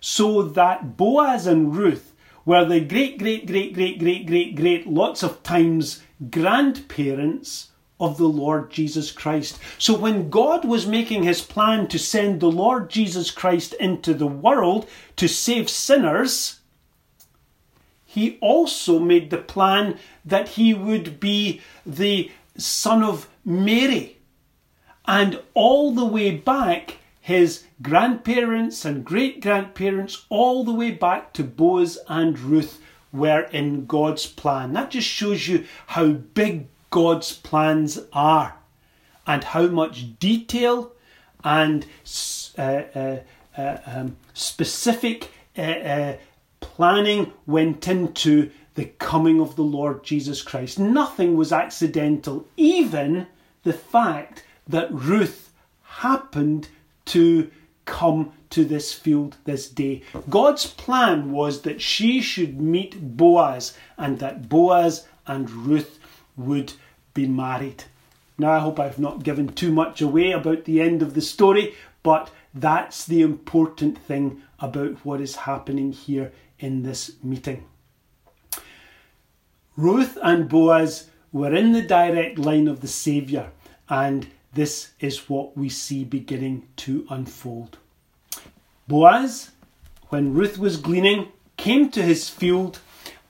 So 0.00 0.42
that 0.42 0.96
Boaz 0.96 1.46
and 1.46 1.74
Ruth 1.74 2.14
were 2.44 2.64
the 2.64 2.80
great, 2.80 3.18
great, 3.18 3.46
great, 3.46 3.74
great, 3.74 3.98
great, 3.98 4.26
great, 4.26 4.54
great, 4.54 4.86
lots 4.86 5.22
of 5.22 5.42
times 5.42 6.02
grandparents 6.30 7.70
of 8.00 8.18
the 8.18 8.28
Lord 8.28 8.70
Jesus 8.70 9.10
Christ. 9.12 9.58
So 9.78 9.96
when 9.96 10.30
God 10.30 10.64
was 10.64 10.86
making 10.86 11.22
his 11.22 11.40
plan 11.40 11.86
to 11.88 11.98
send 11.98 12.40
the 12.40 12.50
Lord 12.50 12.90
Jesus 12.90 13.30
Christ 13.30 13.72
into 13.74 14.14
the 14.14 14.26
world 14.26 14.88
to 15.16 15.28
save 15.28 15.70
sinners, 15.70 16.60
he 18.04 18.38
also 18.40 18.98
made 18.98 19.30
the 19.30 19.38
plan 19.38 19.98
that 20.24 20.50
he 20.50 20.74
would 20.74 21.20
be 21.20 21.60
the 21.84 22.30
son 22.56 23.02
of 23.02 23.28
Mary. 23.44 24.18
And 25.06 25.40
all 25.52 25.92
the 25.92 26.04
way 26.04 26.30
back, 26.30 26.98
his 27.20 27.64
grandparents 27.82 28.84
and 28.84 29.04
great 29.04 29.40
grandparents, 29.40 30.26
all 30.28 30.64
the 30.64 30.72
way 30.72 30.90
back 30.90 31.32
to 31.34 31.44
Boaz 31.44 31.98
and 32.08 32.38
Ruth, 32.38 32.80
were 33.12 33.42
in 33.52 33.86
God's 33.86 34.26
plan. 34.26 34.72
That 34.72 34.90
just 34.90 35.08
shows 35.08 35.46
you 35.48 35.64
how 35.88 36.08
big 36.08 36.68
God's 36.94 37.32
plans 37.32 37.98
are 38.12 38.54
and 39.26 39.42
how 39.42 39.66
much 39.66 40.16
detail 40.20 40.92
and 41.42 41.84
uh, 42.56 42.62
uh, 42.62 43.18
uh, 43.58 43.78
um, 43.84 44.16
specific 44.32 45.32
uh, 45.58 45.62
uh, 45.62 46.16
planning 46.60 47.32
went 47.46 47.88
into 47.88 48.52
the 48.76 48.84
coming 48.84 49.40
of 49.40 49.56
the 49.56 49.64
Lord 49.64 50.04
Jesus 50.04 50.40
Christ. 50.40 50.78
Nothing 50.78 51.36
was 51.36 51.52
accidental, 51.52 52.46
even 52.56 53.26
the 53.64 53.72
fact 53.72 54.44
that 54.68 54.86
Ruth 54.92 55.52
happened 55.82 56.68
to 57.06 57.50
come 57.86 58.34
to 58.50 58.64
this 58.64 58.92
field 58.92 59.36
this 59.46 59.68
day. 59.68 60.04
God's 60.30 60.66
plan 60.66 61.32
was 61.32 61.62
that 61.62 61.80
she 61.80 62.20
should 62.20 62.60
meet 62.60 63.16
Boaz 63.16 63.76
and 63.98 64.20
that 64.20 64.48
Boaz 64.48 65.08
and 65.26 65.50
Ruth 65.50 65.98
would 66.36 66.72
be 67.12 67.26
married. 67.26 67.84
Now, 68.38 68.52
I 68.52 68.58
hope 68.58 68.80
I've 68.80 68.98
not 68.98 69.22
given 69.22 69.48
too 69.48 69.72
much 69.72 70.00
away 70.00 70.32
about 70.32 70.64
the 70.64 70.80
end 70.80 71.02
of 71.02 71.14
the 71.14 71.20
story, 71.20 71.74
but 72.02 72.30
that's 72.52 73.04
the 73.04 73.22
important 73.22 73.98
thing 73.98 74.42
about 74.58 75.04
what 75.04 75.20
is 75.20 75.36
happening 75.36 75.92
here 75.92 76.32
in 76.58 76.82
this 76.82 77.12
meeting. 77.22 77.64
Ruth 79.76 80.18
and 80.22 80.48
Boaz 80.48 81.08
were 81.32 81.54
in 81.54 81.72
the 81.72 81.82
direct 81.82 82.38
line 82.38 82.68
of 82.68 82.80
the 82.80 82.88
Saviour, 82.88 83.50
and 83.88 84.28
this 84.52 84.92
is 85.00 85.28
what 85.28 85.56
we 85.56 85.68
see 85.68 86.04
beginning 86.04 86.66
to 86.76 87.06
unfold. 87.10 87.78
Boaz, 88.86 89.50
when 90.08 90.34
Ruth 90.34 90.58
was 90.58 90.76
gleaning, 90.76 91.28
came 91.56 91.90
to 91.90 92.02
his 92.02 92.28
field 92.28 92.78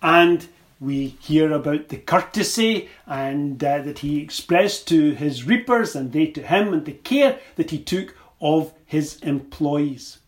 and 0.03 0.47
we 0.85 1.17
hear 1.21 1.53
about 1.53 1.88
the 1.88 1.97
courtesy 1.97 2.88
and 3.07 3.62
uh, 3.62 3.79
that 3.83 4.00
he 4.00 4.21
expressed 4.21 4.87
to 4.88 5.12
his 5.12 5.45
reapers 5.45 5.97
and 5.97 6.12
they 6.12 6.26
to 6.26 6.43
him 6.43 6.73
and 6.73 6.85
the 6.85 6.93
care 6.93 7.38
that 7.57 7.71
he 7.71 7.79
took 7.79 8.14
of 8.41 8.73
his 8.85 9.17
employees. 9.23 10.19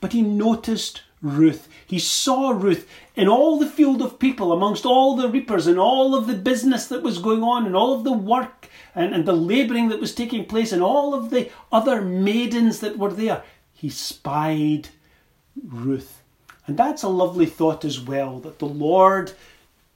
But 0.00 0.12
he 0.12 0.22
noticed 0.22 1.02
Ruth. 1.22 1.68
He 1.86 1.98
saw 1.98 2.50
Ruth 2.50 2.88
in 3.14 3.28
all 3.28 3.58
the 3.58 3.68
field 3.68 4.00
of 4.00 4.18
people, 4.18 4.52
amongst 4.52 4.86
all 4.86 5.16
the 5.16 5.28
reapers 5.28 5.66
and 5.66 5.78
all 5.78 6.14
of 6.14 6.26
the 6.26 6.34
business 6.34 6.86
that 6.86 7.02
was 7.02 7.18
going 7.18 7.42
on 7.42 7.66
and 7.66 7.76
all 7.76 7.92
of 7.92 8.04
the 8.04 8.12
work 8.12 8.68
and, 8.94 9.14
and 9.14 9.26
the 9.26 9.32
labouring 9.32 9.88
that 9.88 10.00
was 10.00 10.14
taking 10.14 10.46
place 10.46 10.72
and 10.72 10.82
all 10.82 11.14
of 11.14 11.30
the 11.30 11.50
other 11.70 12.00
maidens 12.00 12.80
that 12.80 12.98
were 12.98 13.12
there. 13.12 13.42
He 13.72 13.90
spied 13.90 14.88
Ruth. 15.62 16.22
And 16.66 16.76
that's 16.76 17.02
a 17.02 17.08
lovely 17.08 17.46
thought 17.46 17.84
as 17.84 18.00
well 18.00 18.38
that 18.40 18.58
the 18.58 18.66
Lord 18.66 19.32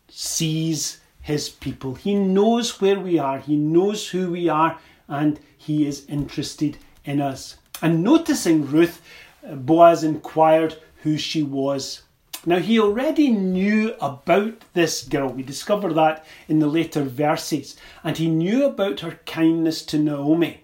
sees 0.08 1.00
his 1.20 1.48
people. 1.48 1.94
He 1.94 2.14
knows 2.14 2.80
where 2.80 3.00
we 3.00 3.18
are, 3.18 3.38
he 3.38 3.56
knows 3.56 4.08
who 4.10 4.30
we 4.30 4.48
are, 4.48 4.78
and 5.08 5.40
he 5.56 5.86
is 5.86 6.04
interested 6.06 6.76
in 7.04 7.20
us. 7.20 7.56
And 7.82 8.02
noticing 8.02 8.66
Ruth, 8.66 9.02
uh, 9.46 9.54
Boaz 9.54 10.04
inquired 10.04 10.76
who 11.02 11.16
she 11.16 11.42
was. 11.42 12.02
Now, 12.46 12.58
he 12.58 12.78
already 12.78 13.30
knew 13.30 13.94
about 14.00 14.60
this 14.74 15.02
girl. 15.02 15.28
We 15.28 15.42
discover 15.42 15.92
that 15.94 16.26
in 16.46 16.58
the 16.58 16.66
later 16.66 17.02
verses. 17.02 17.76
And 18.02 18.18
he 18.18 18.28
knew 18.28 18.66
about 18.66 19.00
her 19.00 19.18
kindness 19.24 19.82
to 19.86 19.98
Naomi. 19.98 20.60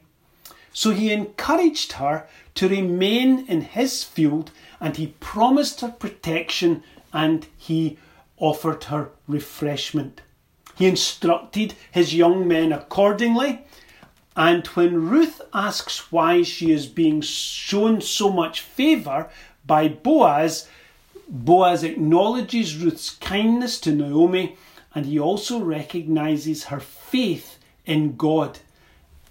So 0.73 0.91
he 0.91 1.13
encouraged 1.13 1.93
her 1.93 2.27
to 2.57 2.69
remain 2.69 3.47
in 3.47 3.63
his 3.63 4.05
field 4.05 4.51
and 4.81 4.97
he 4.97 5.15
promised 5.21 5.81
her 5.81 5.89
protection 5.91 6.83
and 7.13 7.47
he 7.57 7.99
offered 8.41 8.85
her 8.85 9.11
refreshment. 9.29 10.23
He 10.77 10.87
instructed 10.87 11.75
his 11.93 12.15
young 12.15 12.49
men 12.49 12.73
accordingly. 12.73 13.61
And 14.37 14.67
when 14.69 15.09
Ruth 15.09 15.41
asks 15.53 16.11
why 16.11 16.43
she 16.43 16.73
is 16.73 16.87
being 16.87 17.21
shown 17.21 18.01
so 18.01 18.31
much 18.31 18.61
favour 18.61 19.31
by 19.67 19.89
Boaz, 19.89 20.69
Boaz 21.29 21.85
acknowledges 21.85 22.77
Ruth's 22.77 23.11
kindness 23.11 23.79
to 23.81 23.93
Naomi 23.93 24.57
and 24.95 25.07
he 25.07 25.19
also 25.19 25.61
recognises 25.61 26.65
her 26.65 26.81
faith 26.81 27.59
in 27.87 28.17
God, 28.17 28.59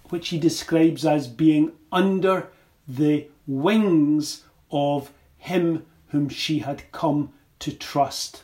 which 0.09 0.29
he 0.29 0.39
describes 0.39 1.05
as 1.05 1.27
being 1.27 1.73
under 1.91 2.49
the 2.87 3.27
wings 3.45 4.43
of 4.71 5.11
him 5.37 5.85
whom 6.09 6.29
she 6.29 6.59
had 6.59 6.91
come 6.91 7.33
to 7.59 7.73
trust. 7.73 8.43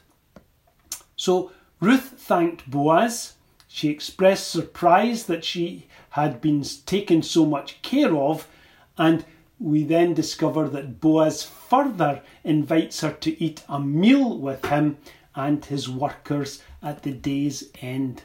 So 1.25 1.51
Ruth 1.79 2.19
thanked 2.19 2.69
Boaz. 2.69 3.33
She 3.67 3.89
expressed 3.89 4.47
surprise 4.47 5.25
that 5.25 5.43
she 5.43 5.87
had 6.11 6.39
been 6.39 6.63
taken 6.85 7.23
so 7.23 7.47
much 7.47 7.81
care 7.81 8.15
of, 8.15 8.47
and 8.95 9.25
we 9.59 9.83
then 9.83 10.13
discover 10.13 10.69
that 10.69 11.01
Boaz 11.01 11.41
further 11.41 12.21
invites 12.43 13.01
her 13.01 13.11
to 13.11 13.43
eat 13.43 13.63
a 13.67 13.79
meal 13.79 14.37
with 14.37 14.65
him 14.65 14.99
and 15.33 15.65
his 15.65 15.89
workers 15.89 16.61
at 16.83 17.01
the 17.01 17.13
day's 17.13 17.71
end. 17.81 18.21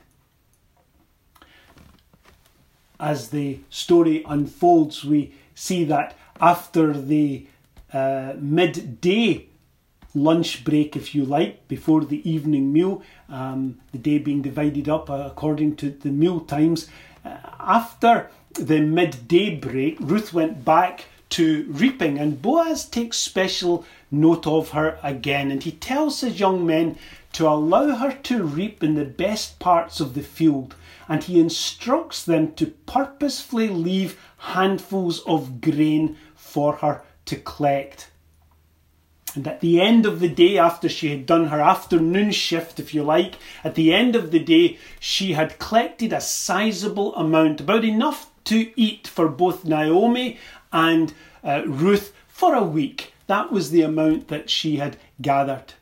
As 3.00 3.30
the 3.30 3.60
story 3.70 4.22
unfolds, 4.28 5.06
we 5.06 5.32
see 5.54 5.84
that 5.84 6.14
after 6.38 6.92
the 6.92 7.46
uh, 7.94 8.34
midday 8.36 9.46
lunch 10.14 10.64
break, 10.64 10.96
if 10.96 11.14
you 11.14 11.24
like, 11.24 11.66
before 11.68 12.04
the 12.04 12.28
evening 12.28 12.72
meal, 12.72 13.02
um, 13.28 13.78
the 13.92 13.98
day 13.98 14.18
being 14.18 14.42
divided 14.42 14.88
up 14.88 15.08
uh, 15.08 15.24
according 15.26 15.76
to 15.76 15.90
the 15.90 16.10
meal 16.10 16.40
times. 16.40 16.88
Uh, 17.24 17.36
after 17.58 18.30
the 18.54 18.80
midday 18.80 19.54
break, 19.54 19.98
Ruth 20.00 20.32
went 20.32 20.64
back 20.64 21.04
to 21.30 21.64
reaping, 21.68 22.18
and 22.18 22.42
Boaz 22.42 22.84
takes 22.84 23.16
special 23.16 23.84
note 24.10 24.46
of 24.46 24.70
her 24.70 24.98
again, 25.02 25.50
and 25.50 25.62
he 25.62 25.70
tells 25.70 26.20
his 26.20 26.40
young 26.40 26.66
men 26.66 26.98
to 27.32 27.48
allow 27.48 27.94
her 27.94 28.12
to 28.12 28.42
reap 28.42 28.82
in 28.82 28.94
the 28.96 29.04
best 29.04 29.60
parts 29.60 30.00
of 30.00 30.14
the 30.14 30.22
field, 30.22 30.74
and 31.08 31.22
he 31.24 31.38
instructs 31.38 32.24
them 32.24 32.52
to 32.54 32.66
purposefully 32.66 33.68
leave 33.68 34.20
handfuls 34.38 35.20
of 35.20 35.60
grain 35.60 36.16
for 36.34 36.76
her 36.76 37.02
to 37.26 37.36
collect. 37.36 38.09
And 39.34 39.46
at 39.46 39.60
the 39.60 39.80
end 39.80 40.06
of 40.06 40.20
the 40.20 40.28
day, 40.28 40.58
after 40.58 40.88
she 40.88 41.10
had 41.10 41.26
done 41.26 41.46
her 41.46 41.60
afternoon 41.60 42.32
shift, 42.32 42.80
if 42.80 42.92
you 42.92 43.02
like, 43.02 43.36
at 43.62 43.76
the 43.76 43.94
end 43.94 44.16
of 44.16 44.30
the 44.30 44.40
day, 44.40 44.78
she 44.98 45.34
had 45.34 45.58
collected 45.58 46.12
a 46.12 46.20
sizable 46.20 47.14
amount, 47.14 47.60
about 47.60 47.84
enough 47.84 48.30
to 48.44 48.72
eat 48.74 49.06
for 49.06 49.28
both 49.28 49.64
Naomi 49.64 50.38
and 50.72 51.12
uh, 51.44 51.62
Ruth 51.66 52.12
for 52.26 52.54
a 52.54 52.64
week. 52.64 53.12
That 53.26 53.52
was 53.52 53.70
the 53.70 53.82
amount 53.82 54.28
that 54.28 54.50
she 54.50 54.78
had 54.78 54.96
gathered. 55.22 55.74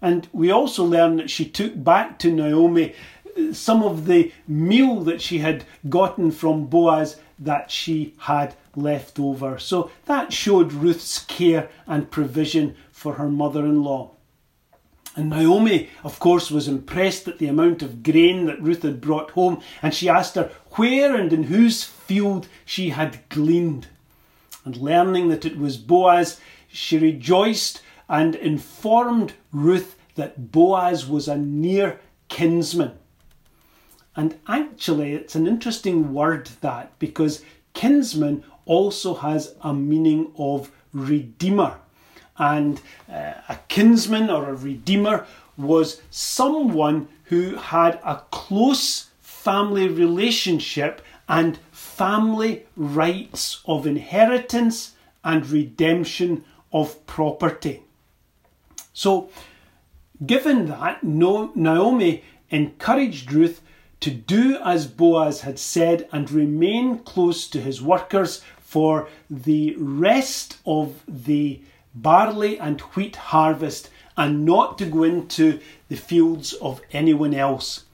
And 0.00 0.28
we 0.32 0.50
also 0.52 0.84
learn 0.84 1.16
that 1.16 1.30
she 1.30 1.44
took 1.44 1.82
back 1.82 2.20
to 2.20 2.30
Naomi 2.30 2.94
uh, 3.36 3.52
some 3.52 3.82
of 3.82 4.06
the 4.06 4.32
meal 4.46 5.00
that 5.00 5.20
she 5.20 5.38
had 5.38 5.64
gotten 5.88 6.30
from 6.30 6.66
Boaz 6.66 7.16
that 7.40 7.70
she 7.70 8.14
had 8.18 8.54
left 8.82 9.18
over. 9.18 9.58
So 9.58 9.90
that 10.06 10.32
showed 10.32 10.72
Ruth's 10.72 11.18
care 11.18 11.68
and 11.86 12.10
provision 12.10 12.76
for 12.90 13.14
her 13.14 13.28
mother 13.28 13.64
in 13.64 13.82
law. 13.82 14.12
And 15.16 15.30
Naomi, 15.30 15.90
of 16.04 16.20
course, 16.20 16.50
was 16.50 16.68
impressed 16.68 17.26
at 17.26 17.38
the 17.38 17.48
amount 17.48 17.82
of 17.82 18.04
grain 18.04 18.46
that 18.46 18.62
Ruth 18.62 18.82
had 18.82 19.00
brought 19.00 19.32
home, 19.32 19.60
and 19.82 19.92
she 19.92 20.08
asked 20.08 20.36
her 20.36 20.52
where 20.72 21.16
and 21.16 21.32
in 21.32 21.44
whose 21.44 21.82
field 21.82 22.46
she 22.64 22.90
had 22.90 23.28
gleaned. 23.28 23.88
And 24.64 24.76
learning 24.76 25.28
that 25.28 25.44
it 25.44 25.58
was 25.58 25.76
Boaz, 25.76 26.40
she 26.68 26.98
rejoiced 26.98 27.82
and 28.08 28.36
informed 28.36 29.32
Ruth 29.50 29.96
that 30.14 30.52
Boaz 30.52 31.08
was 31.08 31.26
a 31.26 31.36
near 31.36 32.00
kinsman. 32.28 32.92
And 34.14 34.38
actually, 34.46 35.14
it's 35.14 35.34
an 35.34 35.46
interesting 35.46 36.12
word 36.12 36.48
that 36.60 36.96
because 36.98 37.44
kinsman 37.72 38.44
also 38.68 39.14
has 39.14 39.54
a 39.62 39.74
meaning 39.74 40.30
of 40.38 40.70
redeemer. 40.92 41.78
And 42.36 42.80
uh, 43.10 43.32
a 43.48 43.58
kinsman 43.66 44.30
or 44.30 44.48
a 44.48 44.54
redeemer 44.54 45.26
was 45.56 46.00
someone 46.10 47.08
who 47.24 47.56
had 47.56 47.98
a 48.04 48.22
close 48.30 49.08
family 49.20 49.88
relationship 49.88 51.02
and 51.28 51.58
family 51.72 52.66
rights 52.76 53.60
of 53.66 53.86
inheritance 53.86 54.92
and 55.24 55.48
redemption 55.50 56.44
of 56.72 57.04
property. 57.06 57.82
So, 58.92 59.30
given 60.24 60.66
that, 60.66 61.02
Naomi 61.02 62.24
encouraged 62.50 63.32
Ruth 63.32 63.60
to 64.00 64.10
do 64.10 64.58
as 64.64 64.86
Boaz 64.86 65.40
had 65.40 65.58
said 65.58 66.08
and 66.12 66.30
remain 66.30 66.98
close 67.00 67.48
to 67.48 67.60
his 67.60 67.82
workers 67.82 68.42
for 68.68 69.08
the 69.30 69.74
rest 69.78 70.58
of 70.66 71.02
the 71.08 71.58
barley 71.94 72.60
and 72.60 72.82
wheat 72.82 73.16
harvest 73.16 73.88
and 74.14 74.44
not 74.44 74.76
to 74.76 74.84
go 74.84 75.04
into 75.04 75.58
the 75.88 75.96
fields 75.96 76.52
of 76.52 76.82
anyone 76.92 77.32
else. 77.32 77.84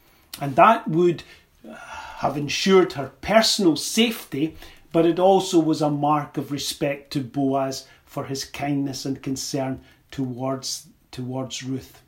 And 0.40 0.56
that 0.56 0.88
would 0.88 1.22
uh, 1.64 1.76
have 1.76 2.36
ensured 2.36 2.94
her 2.94 3.12
personal 3.20 3.76
safety, 3.76 4.56
but 4.90 5.06
it 5.06 5.20
also 5.20 5.60
was 5.60 5.80
a 5.80 5.88
mark 5.88 6.36
of 6.36 6.50
respect 6.50 7.12
to 7.12 7.20
Boaz 7.20 7.86
for 8.04 8.24
his 8.24 8.44
kindness 8.44 9.04
and 9.04 9.22
concern 9.22 9.80
towards, 10.10 10.88
towards 11.12 11.62
Ruth. 11.62 12.02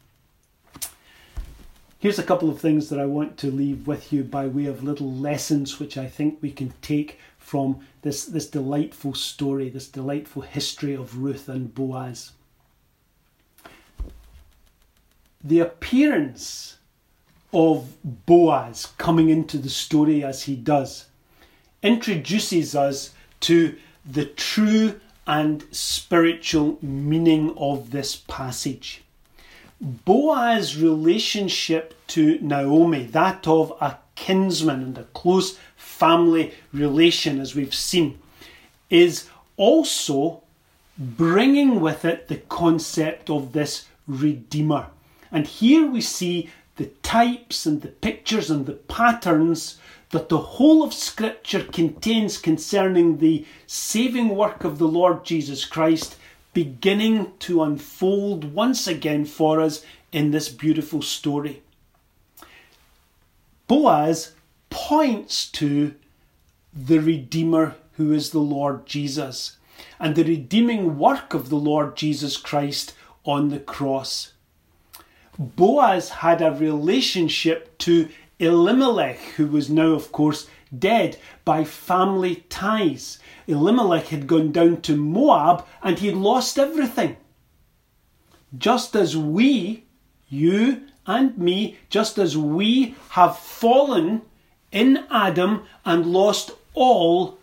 Here's 2.01 2.19
a 2.19 2.25
couple 2.25 2.51
of 2.51 2.61
things 2.61 2.89
that 2.89 2.99
I 2.99 3.07
want 3.07 3.37
to 3.39 3.51
leave 3.53 3.87
with 3.87 4.13
you 4.13 4.25
by 4.25 4.49
way 4.49 4.67
of 4.67 4.83
little 4.83 5.13
lessons 5.13 5.79
which 5.79 5.97
I 5.97 6.09
think 6.09 6.39
we 6.41 6.51
can 6.51 6.75
take 6.83 7.21
from 7.39 7.87
this, 8.07 8.25
this 8.25 8.49
delightful 8.49 9.15
story, 9.15 9.69
this 9.69 9.89
delightful 9.89 10.43
history 10.43 10.95
of 10.95 11.19
Ruth 11.19 11.49
and 11.49 11.75
Boaz. 11.75 12.31
The 15.43 15.59
appearance 15.59 16.77
of 17.53 17.97
Boaz 18.05 18.93
coming 18.97 19.29
into 19.29 19.59
the 19.59 19.71
story 19.71 20.23
as 20.23 20.45
he 20.45 20.55
does 20.55 21.07
introduces 21.83 22.77
us 22.77 23.13
to 23.41 23.77
the 24.05 24.27
true 24.27 25.01
and 25.27 25.65
spiritual 25.73 26.79
meaning 26.81 27.55
of 27.57 27.91
this 27.91 28.15
passage. 28.15 29.03
Boaz's 29.81 30.81
relationship 30.81 31.95
to 32.07 32.39
Naomi, 32.41 33.03
that 33.07 33.49
of 33.49 33.73
a 33.81 33.99
kinsman 34.15 34.83
and 34.83 34.99
a 34.99 35.05
close 35.05 35.59
family 35.99 36.53
relation, 36.73 37.41
as 37.41 37.55
we've 37.55 37.75
seen, 37.75 38.19
is 38.91 39.29
also 39.57 40.43
bringing 40.99 41.81
with 41.81 42.05
it 42.05 42.29
the 42.29 42.37
concept 42.37 43.31
of 43.31 43.53
this 43.53 43.87
Redeemer. 44.07 44.87
And 45.33 45.47
here 45.47 45.87
we 45.87 46.01
see 46.01 46.51
the 46.77 46.87
types 47.03 47.67
and 47.67 47.83
the 47.83 47.89
pictures 47.89 48.51
and 48.51 48.67
the 48.67 48.75
patterns 48.75 49.79
that 50.11 50.29
the 50.29 50.39
whole 50.39 50.85
of 50.85 50.95
Scripture 50.95 51.65
contains 51.65 52.39
concerning 52.39 53.19
the 53.19 53.45
saving 53.67 54.29
work 54.37 54.63
of 54.63 54.79
the 54.79 54.87
Lord 54.87 55.25
Jesus 55.25 55.65
Christ 55.65 56.17
beginning 56.53 57.33
to 57.41 57.63
unfold 57.63 58.55
once 58.55 58.87
again 58.87 59.25
for 59.25 59.61
us 59.61 59.85
in 60.13 60.31
this 60.31 60.49
beautiful 60.49 61.03
story. 61.03 61.63
Boaz 63.67 64.36
points 64.71 65.51
to 65.53 65.95
the 66.73 66.99
Redeemer 66.99 67.77
who 67.97 68.13
is 68.13 68.31
the 68.31 68.39
Lord 68.39 68.87
Jesus 68.87 69.57
and 69.99 70.15
the 70.15 70.25
redeeming 70.25 70.99
work 70.99 71.35
of 71.35 71.49
the 71.49 71.57
Lord 71.57 71.97
Jesus 71.97 72.37
Christ 72.37 72.95
on 73.25 73.49
the 73.49 73.59
cross. 73.59 74.33
Boaz 75.39 76.09
had 76.09 76.41
a 76.41 76.53
relationship 76.53 77.77
to 77.79 78.09
Elimelech, 78.39 79.19
who 79.37 79.47
was 79.47 79.71
now, 79.71 79.89
of 79.89 80.13
course, 80.13 80.47
dead 80.77 81.19
by 81.45 81.65
family 81.65 82.37
ties. 82.49 83.19
Elimelech 83.47 84.09
had 84.09 84.27
gone 84.27 84.53
down 84.53 84.81
to 84.83 84.97
Moab 84.97 85.67
and 85.83 85.99
he 85.99 86.09
had 86.09 86.17
lost 86.17 86.59
everything. 86.59 87.17
Just 88.57 88.95
as 88.95 89.17
we, 89.17 89.85
you 90.29 90.83
and 91.07 91.37
me, 91.39 91.79
just 91.89 92.19
as 92.19 92.37
we 92.37 92.95
have 93.11 93.39
fallen 93.39 94.23
in 94.77 95.03
Adam 95.11 95.63
and 95.87 96.05
lost 96.05 96.51
all 96.75 97.39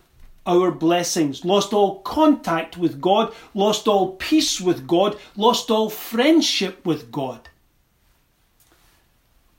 our 0.45 0.69
blessings, 0.69 1.43
lost 1.43 1.73
all 1.73 1.99
contact 2.01 2.77
with 2.77 3.01
God, 3.01 3.33
lost 3.55 3.87
all 3.87 4.11
peace 4.17 4.61
with 4.61 4.85
God, 4.85 5.17
lost 5.35 5.71
all 5.71 5.89
friendship 5.89 6.85
with 6.85 7.11
God. 7.11 7.49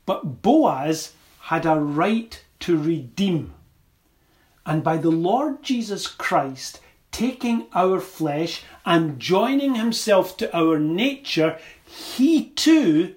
But 0.05 0.41
Boaz 0.41 1.11
had 1.51 1.65
a 1.65 1.75
right 1.75 2.41
to 2.61 2.81
redeem. 2.81 3.53
And 4.65 4.81
by 4.81 4.95
the 4.95 5.11
Lord 5.11 5.61
Jesus 5.61 6.07
Christ 6.07 6.79
taking 7.11 7.67
our 7.73 7.99
flesh 7.99 8.63
and 8.85 9.19
joining 9.19 9.75
himself 9.75 10.37
to 10.37 10.57
our 10.57 10.79
nature, 10.79 11.59
he 11.85 12.51
too 12.51 13.15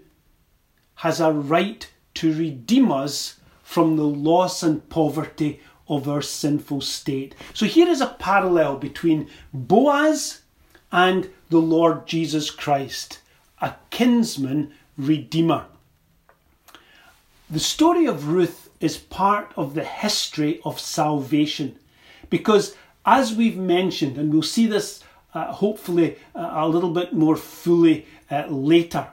has 0.97 1.21
a 1.21 1.31
right 1.31 1.89
to 2.15 2.35
redeem 2.37 2.91
us 2.91 3.39
from 3.69 3.97
the 3.97 4.03
loss 4.03 4.63
and 4.63 4.89
poverty 4.89 5.61
of 5.89 6.09
our 6.09 6.23
sinful 6.23 6.81
state. 6.81 7.35
So 7.53 7.67
here 7.67 7.87
is 7.87 8.01
a 8.01 8.17
parallel 8.19 8.79
between 8.79 9.29
Boaz 9.53 10.41
and 10.91 11.29
the 11.51 11.61
Lord 11.61 12.07
Jesus 12.07 12.51
Christ, 12.51 13.21
a 13.61 13.75
kinsman 13.91 14.73
redeemer. 14.97 15.67
The 17.51 17.61
story 17.61 18.07
of 18.07 18.29
Ruth 18.29 18.71
is 18.81 18.97
part 18.97 19.53
of 19.55 19.75
the 19.75 19.85
history 19.85 20.63
of 20.65 20.81
salvation 20.81 21.79
because, 22.31 22.75
as 23.05 23.35
we've 23.35 23.59
mentioned, 23.59 24.17
and 24.17 24.33
we'll 24.33 24.41
see 24.41 24.67
this 24.67 25.05
uh, 25.35 25.53
hopefully 25.53 26.17
uh, 26.35 26.53
a 26.55 26.67
little 26.67 26.95
bit 26.95 27.13
more 27.13 27.37
fully 27.37 28.07
uh, 28.31 28.47
later, 28.47 29.09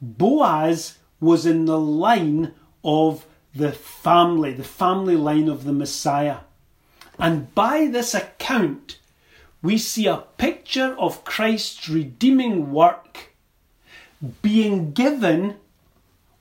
Boaz 0.00 0.96
was 1.20 1.44
in 1.44 1.66
the 1.66 1.78
line 1.78 2.54
of 2.82 3.26
the 3.54 3.72
family, 3.72 4.52
the 4.52 4.64
family 4.64 5.16
line 5.16 5.48
of 5.48 5.64
the 5.64 5.72
Messiah. 5.72 6.38
And 7.18 7.54
by 7.54 7.86
this 7.86 8.14
account, 8.14 8.98
we 9.62 9.78
see 9.78 10.06
a 10.06 10.24
picture 10.36 10.96
of 10.98 11.24
Christ's 11.24 11.88
redeeming 11.88 12.72
work 12.72 13.30
being 14.42 14.92
given 14.92 15.56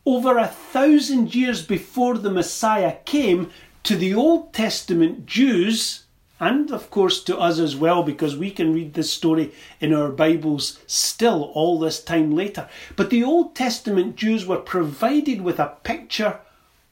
over 0.06 0.38
a 0.38 0.47
thousand 0.47 1.34
years 1.34 1.65
before 1.65 2.17
the 2.17 2.32
Messiah 2.32 2.97
came 3.06 3.52
to 3.84 3.95
the 3.95 4.13
Old 4.13 4.54
Testament 4.54 5.26
Jews, 5.26 6.04
and 6.39 6.71
of 6.71 6.89
course 6.89 7.23
to 7.23 7.38
us 7.38 7.60
as 7.60 7.76
well, 7.76 8.04
because 8.04 8.36
we 8.36 8.52
can 8.52 8.73
read 8.73 8.93
this 8.93 9.12
story 9.12 9.54
in 9.80 9.93
our 9.93 10.10
Bibles 10.10 10.80
still 10.88 11.52
all 11.54 11.80
this 11.80 12.04
time 12.04 12.36
later. 12.36 12.67
But 12.95 13.10
the 13.10 13.23
Old 13.23 13.56
Testament 13.56 14.15
Jews 14.15 14.45
were 14.45 14.58
provided 14.58 15.41
with 15.41 15.60
a 15.60 15.78
picture 15.84 16.39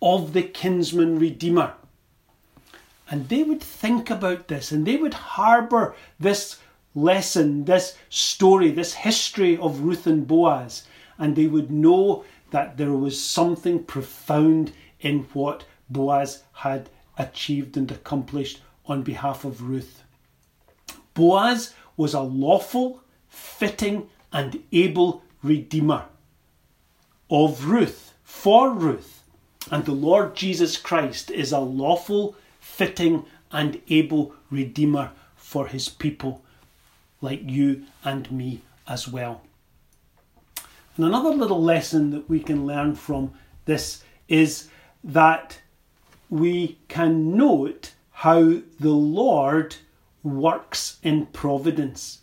of 0.02 0.34
the 0.34 0.44
kinsman 0.44 1.20
redeemer. 1.20 1.74
And 3.10 3.28
they 3.30 3.44
would 3.44 3.62
think 3.62 4.10
about 4.10 4.48
this 4.48 4.72
and 4.72 4.86
they 4.86 4.98
would 4.98 5.14
harbour 5.14 5.96
this 6.20 6.58
lesson, 6.96 7.66
this 7.66 7.98
story, 8.10 8.72
this 8.72 8.94
history 8.94 9.58
of 9.58 9.82
Ruth 9.82 10.08
and 10.08 10.28
Boaz, 10.28 10.84
and 11.18 11.36
they 11.36 11.48
would 11.48 11.72
know 11.72 12.26
that 12.52 12.78
there 12.78 12.94
was 12.94 13.22
something 13.22 13.84
profound 13.84 14.74
in 15.00 15.24
what 15.34 15.66
Boaz 15.90 16.44
had 16.54 16.90
achieved 17.18 17.78
and 17.78 17.92
accomplished 17.92 18.62
on 18.86 19.04
behalf 19.04 19.46
of 19.46 19.62
Ruth. 19.62 20.04
Boaz 21.14 21.74
was 21.98 22.14
a 22.14 22.22
lawful, 22.22 23.02
fitting, 23.28 24.10
and 24.34 24.64
able 24.72 25.24
redeemer 25.44 26.06
of 27.30 27.66
Ruth, 27.66 28.14
for 28.24 28.72
Ruth. 28.72 29.21
And 29.72 29.86
the 29.86 29.94
Lord 29.94 30.36
Jesus 30.36 30.76
Christ 30.76 31.32
is 31.32 31.54
a 31.54 31.60
lawful, 31.60 32.36
fitting, 32.60 33.26
and 33.52 33.82
able 33.90 34.36
redeemer 34.50 35.12
for 35.36 35.68
his 35.68 35.88
people, 35.90 36.44
like 37.22 37.42
you 37.50 37.84
and 38.04 38.30
me 38.32 38.62
as 38.88 39.08
well. 39.08 39.42
And 40.98 41.06
another 41.06 41.30
little 41.30 41.64
lesson 41.64 42.12
that 42.12 42.30
we 42.30 42.42
can 42.42 42.68
learn 42.68 42.96
from 42.96 43.34
this 43.66 44.04
is 44.28 44.68
that 45.04 45.60
we 46.30 46.78
can 46.90 47.36
note 47.38 47.94
how 48.12 48.62
the 48.80 48.92
Lord 48.92 49.78
works 50.22 50.98
in 51.02 51.28
providence. 51.28 52.20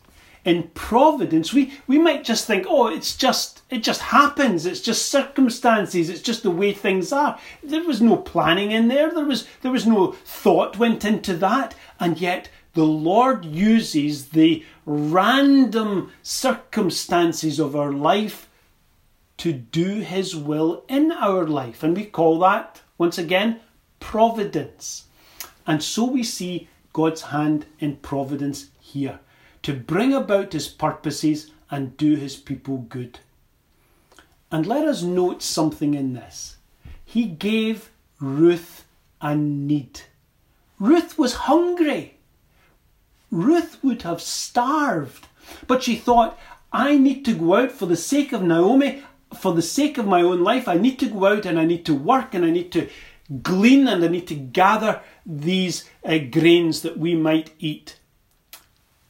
In 0.49 0.71
providence, 0.73 1.53
we, 1.53 1.75
we 1.87 1.99
might 1.99 2.25
just 2.25 2.47
think, 2.47 2.65
oh, 2.67 2.87
it's 2.87 3.15
just 3.15 3.61
it 3.69 3.83
just 3.83 4.01
happens, 4.01 4.65
it's 4.65 4.81
just 4.81 5.11
circumstances, 5.11 6.09
it's 6.09 6.23
just 6.23 6.43
the 6.43 6.51
way 6.51 6.73
things 6.73 7.13
are. 7.13 7.39
There 7.63 7.85
was 7.85 8.01
no 8.01 8.17
planning 8.17 8.71
in 8.71 8.89
there, 8.89 9.13
there 9.13 9.27
was 9.27 9.47
there 9.61 9.71
was 9.71 9.87
no 9.87 10.13
thought 10.25 10.79
went 10.79 11.05
into 11.05 11.37
that, 11.37 11.75
and 12.01 12.19
yet 12.19 12.49
the 12.73 12.87
Lord 12.87 13.45
uses 13.45 14.31
the 14.31 14.65
random 14.87 16.13
circumstances 16.23 17.61
of 17.61 17.77
our 17.77 17.93
life 17.93 18.49
to 19.37 19.53
do 19.53 20.01
His 20.01 20.35
will 20.35 20.83
in 20.89 21.13
our 21.13 21.47
life. 21.47 21.83
And 21.83 21.95
we 21.95 22.07
call 22.07 22.39
that, 22.39 22.81
once 22.97 23.19
again, 23.19 23.61
providence. 24.01 25.09
And 25.67 25.83
so 25.83 26.07
we 26.07 26.23
see 26.23 26.69
God's 26.95 27.21
hand 27.37 27.67
in 27.81 27.97
providence 27.97 28.71
here 28.81 29.21
to 29.69 29.75
bring 29.75 30.15
about 30.15 30.55
His 30.55 30.67
purposes 30.67 31.51
and 31.71 31.97
do 31.97 32.17
His 32.17 32.37
people 32.37 32.79
good. 32.89 33.19
And 34.51 34.67
let 34.67 34.89
us 34.89 35.03
note 35.03 35.43
something 35.43 35.93
in 35.93 36.15
this. 36.15 36.57
He 37.05 37.27
gave 37.27 37.91
Ruth 38.19 38.85
a 39.21 39.37
need. 39.37 40.01
Ruth 40.81 41.19
was 41.19 41.35
hungry. 41.35 42.17
Ruth 43.31 43.79
would 43.85 44.03
have 44.03 44.23
starved. 44.23 45.27
But 45.67 45.83
she 45.83 45.97
thought, 45.97 46.39
I 46.73 46.97
need 46.97 47.27
to 47.27 47.35
go 47.35 47.57
out 47.57 47.71
for 47.73 47.85
the 47.85 47.97
sake 47.97 48.33
of 48.33 48.43
Naomi 48.43 49.03
for 49.35 49.53
the 49.53 49.63
sake 49.63 49.99
of 49.99 50.07
my 50.07 50.23
own 50.23 50.43
life, 50.43 50.69
I 50.69 50.75
need 50.77 50.99
to 51.01 51.09
go 51.09 51.27
out 51.27 51.47
and 51.47 51.59
I 51.59 51.65
need 51.65 51.85
to 51.87 51.95
work 51.95 52.35
and 52.35 52.45
I 52.45 52.51
need 52.51 52.73
to 52.73 52.89
glean 53.43 53.87
and 53.87 54.03
I 54.03 54.09
need 54.09 54.27
to 54.29 54.35
gather 54.35 55.03
these 55.27 55.85
uh, 56.05 56.19
grains 56.19 56.83
that 56.83 56.99
we 56.99 57.15
might 57.15 57.51
eat. 57.59 57.98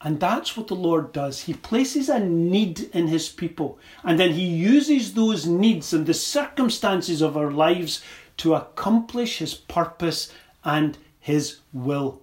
And 0.01 0.19
that's 0.19 0.55
what 0.55 0.67
the 0.67 0.75
Lord 0.75 1.11
does. 1.11 1.41
He 1.41 1.53
places 1.53 2.07
a 2.07 2.19
need 2.19 2.89
in 2.93 3.07
His 3.07 3.27
people, 3.27 3.77
and 4.03 4.17
then 4.17 4.31
He 4.31 4.45
uses 4.45 5.13
those 5.13 5.45
needs 5.45 5.91
and 5.93 6.05
the 6.05 6.13
circumstances 6.13 7.21
of 7.21 7.35
our 7.35 7.51
lives 7.51 8.01
to 8.37 8.55
accomplish 8.55 9.39
His 9.39 9.53
purpose 9.53 10.31
and 10.63 10.97
His 11.19 11.59
will. 11.73 12.21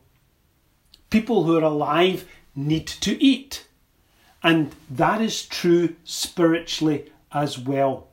People 1.10 1.44
who 1.44 1.58
are 1.58 1.62
alive 1.62 2.26
need 2.54 2.86
to 2.86 3.22
eat, 3.22 3.66
and 4.42 4.74
that 4.90 5.20
is 5.20 5.44
true 5.44 5.96
spiritually 6.04 7.12
as 7.30 7.58
well. 7.58 8.08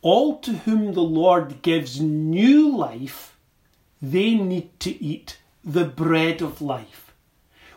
All 0.00 0.38
to 0.40 0.52
whom 0.52 0.94
the 0.94 1.02
Lord 1.02 1.62
gives 1.62 2.00
new 2.00 2.76
life, 2.76 3.36
they 4.00 4.34
need 4.34 4.80
to 4.80 5.00
eat 5.02 5.38
the 5.64 5.84
bread 5.84 6.42
of 6.42 6.60
life. 6.60 7.01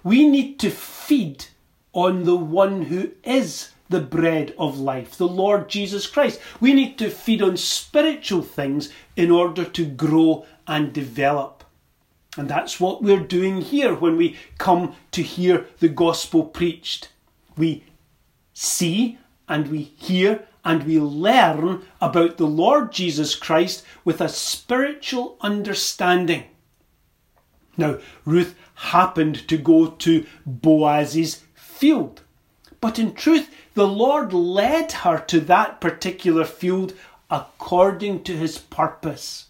We 0.05 0.27
need 0.27 0.59
to 0.59 0.69
feed 0.69 1.45
on 1.91 2.25
the 2.25 2.35
one 2.35 2.83
who 2.83 3.13
is 3.23 3.71
the 3.89 4.01
bread 4.01 4.53
of 4.59 4.77
life, 4.77 5.17
the 5.17 5.27
Lord 5.27 5.67
Jesus 5.67 6.05
Christ. 6.05 6.39
We 6.59 6.73
need 6.73 6.99
to 6.99 7.09
feed 7.09 7.41
on 7.41 7.57
spiritual 7.57 8.43
things 8.43 8.93
in 9.15 9.31
order 9.31 9.65
to 9.65 9.83
grow 9.83 10.45
and 10.67 10.93
develop. 10.93 11.63
And 12.37 12.47
that's 12.47 12.79
what 12.79 13.01
we're 13.01 13.19
doing 13.19 13.61
here 13.61 13.95
when 13.95 14.15
we 14.15 14.37
come 14.59 14.95
to 15.09 15.23
hear 15.23 15.65
the 15.79 15.89
gospel 15.89 16.43
preached. 16.43 17.09
We 17.57 17.83
see 18.53 19.17
and 19.49 19.69
we 19.69 19.81
hear 19.97 20.45
and 20.63 20.83
we 20.83 20.99
learn 20.99 21.83
about 21.99 22.37
the 22.37 22.45
Lord 22.45 22.91
Jesus 22.91 23.33
Christ 23.33 23.83
with 24.03 24.21
a 24.21 24.29
spiritual 24.29 25.37
understanding. 25.41 26.43
Now, 27.77 27.97
Ruth 28.23 28.55
happened 28.75 29.47
to 29.47 29.57
go 29.57 29.87
to 29.87 30.25
Boaz's 30.45 31.43
field, 31.53 32.21
but 32.79 32.99
in 32.99 33.13
truth, 33.13 33.49
the 33.73 33.87
Lord 33.87 34.31
led 34.33 34.91
her 34.91 35.19
to 35.27 35.39
that 35.41 35.81
particular 35.81 36.45
field 36.45 36.93
according 37.29 38.23
to 38.23 38.37
his 38.37 38.57
purpose. 38.57 39.47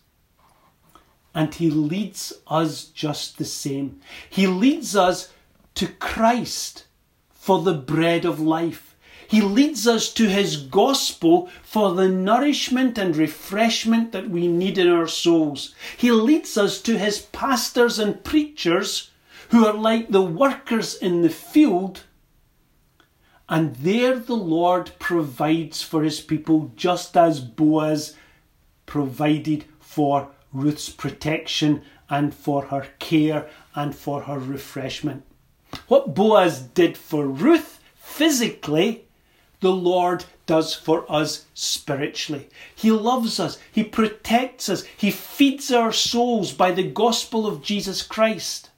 And 1.33 1.53
he 1.53 1.69
leads 1.69 2.33
us 2.47 2.85
just 2.85 3.37
the 3.37 3.45
same. 3.45 3.99
He 4.29 4.47
leads 4.47 4.95
us 4.95 5.33
to 5.75 5.87
Christ 5.87 6.85
for 7.29 7.61
the 7.61 7.73
bread 7.73 8.25
of 8.25 8.39
life. 8.39 8.94
He 9.27 9.41
leads 9.41 9.87
us 9.87 10.11
to 10.13 10.29
His 10.29 10.57
gospel 10.57 11.49
for 11.63 11.93
the 11.93 12.09
nourishment 12.09 12.97
and 12.97 13.15
refreshment 13.15 14.11
that 14.11 14.29
we 14.29 14.47
need 14.47 14.77
in 14.77 14.87
our 14.87 15.07
souls. 15.07 15.73
He 15.97 16.11
leads 16.11 16.57
us 16.57 16.81
to 16.83 16.97
His 16.97 17.19
pastors 17.19 17.99
and 17.99 18.23
preachers 18.23 19.11
who 19.49 19.65
are 19.65 19.73
like 19.73 20.09
the 20.09 20.21
workers 20.21 20.95
in 20.95 21.21
the 21.21 21.29
field. 21.29 22.03
And 23.47 23.75
there 23.75 24.17
the 24.17 24.35
Lord 24.35 24.91
provides 24.99 25.81
for 25.81 26.03
His 26.03 26.21
people 26.21 26.71
just 26.75 27.15
as 27.15 27.39
Boaz 27.39 28.15
provided 28.85 29.65
for 29.79 30.29
Ruth's 30.51 30.89
protection 30.89 31.81
and 32.09 32.33
for 32.33 32.65
her 32.65 32.87
care 32.99 33.47
and 33.73 33.95
for 33.95 34.23
her 34.23 34.39
refreshment. 34.39 35.23
What 35.87 36.15
Boaz 36.15 36.59
did 36.61 36.97
for 36.97 37.27
Ruth 37.27 37.79
physically, 37.95 39.04
the 39.65 39.71
Lord 39.71 40.25
does 40.45 40.75
for 40.75 41.11
us 41.11 41.47
spiritually. 41.55 42.49
He 42.75 42.91
loves 42.91 43.39
us, 43.39 43.57
He 43.71 43.83
protects 43.83 44.69
us, 44.69 44.83
He 44.95 45.09
feeds 45.09 45.71
our 45.71 45.91
souls 45.91 46.53
by 46.53 46.69
the 46.69 46.83
gospel 46.83 47.47
of 47.47 47.63
Jesus 47.63 48.03
Christ. 48.03 48.69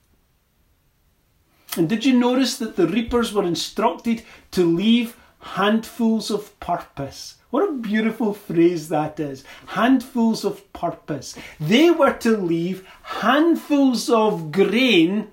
And 1.75 1.89
did 1.89 2.05
you 2.05 2.17
notice 2.17 2.57
that 2.59 2.77
the 2.77 2.87
reapers 2.87 3.33
were 3.33 3.43
instructed 3.43 4.23
to 4.51 4.63
leave 4.63 5.17
handfuls 5.39 6.31
of 6.31 6.57
purpose? 6.61 7.35
What 7.49 7.67
a 7.67 7.73
beautiful 7.73 8.33
phrase 8.33 8.87
that 8.87 9.19
is. 9.19 9.43
Handfuls 9.65 10.45
of 10.45 10.71
purpose. 10.71 11.35
They 11.59 11.91
were 11.91 12.13
to 12.19 12.37
leave 12.37 12.87
handfuls 13.03 14.09
of 14.09 14.53
grain 14.53 15.31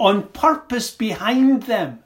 on 0.00 0.24
purpose 0.24 0.90
behind 0.90 1.62
them 1.62 2.00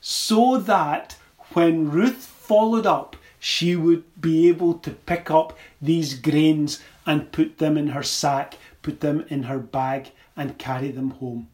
so 0.00 0.56
that 0.56 1.16
when 1.54 1.90
Ruth 1.90 2.24
followed 2.24 2.86
up, 2.86 3.16
she 3.38 3.76
would 3.76 4.04
be 4.20 4.48
able 4.48 4.74
to 4.74 4.90
pick 4.90 5.30
up 5.30 5.56
these 5.80 6.14
grains 6.14 6.80
and 7.06 7.32
put 7.32 7.58
them 7.58 7.76
in 7.76 7.88
her 7.88 8.02
sack, 8.02 8.54
put 8.82 9.00
them 9.00 9.24
in 9.28 9.44
her 9.44 9.58
bag, 9.58 10.10
and 10.36 10.58
carry 10.58 10.90
them 10.90 11.10
home. 11.10 11.48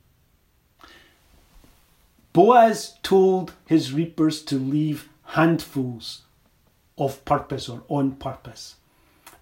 Boaz 2.33 2.95
told 3.03 3.55
his 3.67 3.93
reapers 3.93 4.43
to 4.43 4.57
leave 4.57 5.09
handfuls 5.25 6.23
of 6.97 7.25
purpose 7.25 7.69
or 7.69 7.83
on 7.89 8.13
purpose. 8.13 8.77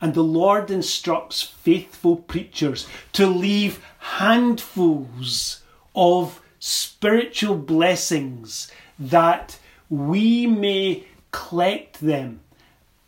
And 0.01 0.15
the 0.15 0.23
Lord 0.23 0.71
instructs 0.71 1.43
faithful 1.43 2.17
preachers 2.17 2.87
to 3.13 3.27
leave 3.27 3.85
handfuls 3.99 5.63
of 5.95 6.41
spiritual 6.61 7.57
blessings 7.57 8.71
that 8.99 9.59
we 9.91 10.47
may 10.47 11.05
collect 11.31 12.01
them 12.01 12.41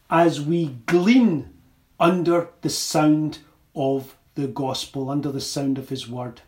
as 0.09 0.41
we 0.41 0.67
glean 0.87 1.53
under 1.99 2.49
the 2.63 2.71
sound 2.71 3.39
of 3.75 4.17
the 4.35 4.49
gospel, 4.49 5.11
under 5.11 5.31
the 5.31 5.41
sound 5.41 5.79
of 5.79 5.89
his 5.89 6.09
word. 6.09 6.41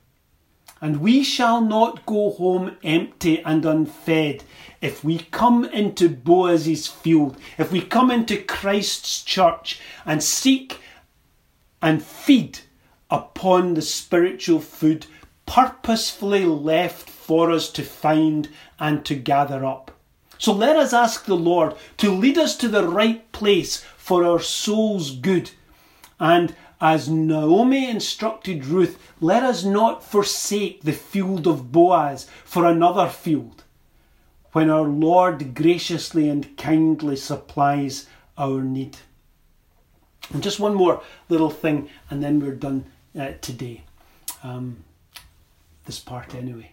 And 0.80 1.00
we 1.00 1.22
shall 1.22 1.60
not 1.60 2.04
go 2.06 2.30
home 2.30 2.76
empty 2.82 3.40
and 3.42 3.64
unfed 3.64 4.42
if 4.80 5.04
we 5.04 5.18
come 5.18 5.64
into 5.66 6.08
Boaz's 6.08 6.88
field, 6.88 7.36
if 7.56 7.70
we 7.70 7.80
come 7.80 8.10
into 8.10 8.36
Christ's 8.36 9.22
church 9.22 9.80
and 10.04 10.22
seek 10.22 10.80
and 11.80 12.02
feed 12.02 12.60
upon 13.10 13.74
the 13.74 13.82
spiritual 13.82 14.58
food 14.58 15.06
purposefully 15.46 16.44
left 16.44 17.08
for 17.08 17.50
us 17.50 17.70
to 17.70 17.82
find 17.84 18.48
and 18.80 19.04
to 19.04 19.14
gather 19.14 19.64
up. 19.64 19.91
So 20.42 20.52
let 20.52 20.74
us 20.74 20.92
ask 20.92 21.24
the 21.24 21.36
Lord 21.36 21.76
to 21.98 22.10
lead 22.10 22.36
us 22.36 22.56
to 22.56 22.66
the 22.66 22.84
right 22.84 23.30
place 23.30 23.84
for 23.96 24.24
our 24.24 24.40
soul's 24.40 25.12
good 25.12 25.52
and 26.18 26.56
as 26.80 27.08
Naomi 27.08 27.88
instructed 27.88 28.66
Ruth, 28.66 28.98
let 29.20 29.44
us 29.44 29.62
not 29.62 30.02
forsake 30.02 30.82
the 30.82 30.92
field 30.92 31.46
of 31.46 31.70
Boaz 31.70 32.26
for 32.44 32.66
another 32.66 33.08
field 33.08 33.62
when 34.50 34.68
our 34.68 34.88
Lord 34.88 35.54
graciously 35.54 36.28
and 36.28 36.56
kindly 36.56 37.14
supplies 37.14 38.08
our 38.36 38.62
need. 38.62 38.96
And 40.32 40.42
just 40.42 40.58
one 40.58 40.74
more 40.74 41.04
little 41.28 41.50
thing, 41.50 41.88
and 42.10 42.20
then 42.20 42.40
we're 42.40 42.56
done 42.56 42.86
uh, 43.16 43.34
today. 43.40 43.84
Um, 44.42 44.82
this 45.84 46.00
part, 46.00 46.34
anyway. 46.34 46.72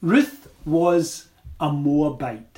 Ruth 0.00 0.46
was 0.64 1.26
a 1.62 1.72
Moabite, 1.72 2.51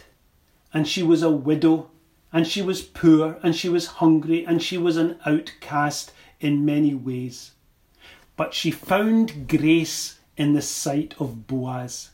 and 0.74 0.86
she 0.86 1.02
was 1.02 1.22
a 1.22 1.30
widow, 1.30 1.88
and 2.32 2.46
she 2.46 2.60
was 2.60 2.82
poor, 2.82 3.38
and 3.44 3.54
she 3.54 3.68
was 3.68 3.86
hungry, 3.86 4.44
and 4.44 4.60
she 4.60 4.76
was 4.76 4.96
an 4.96 5.16
outcast 5.24 6.12
in 6.40 6.64
many 6.64 6.94
ways. 6.94 7.52
But 8.36 8.52
she 8.52 8.72
found 8.72 9.48
grace 9.48 10.18
in 10.36 10.52
the 10.52 10.60
sight 10.60 11.14
of 11.20 11.46
Boaz. 11.46 12.10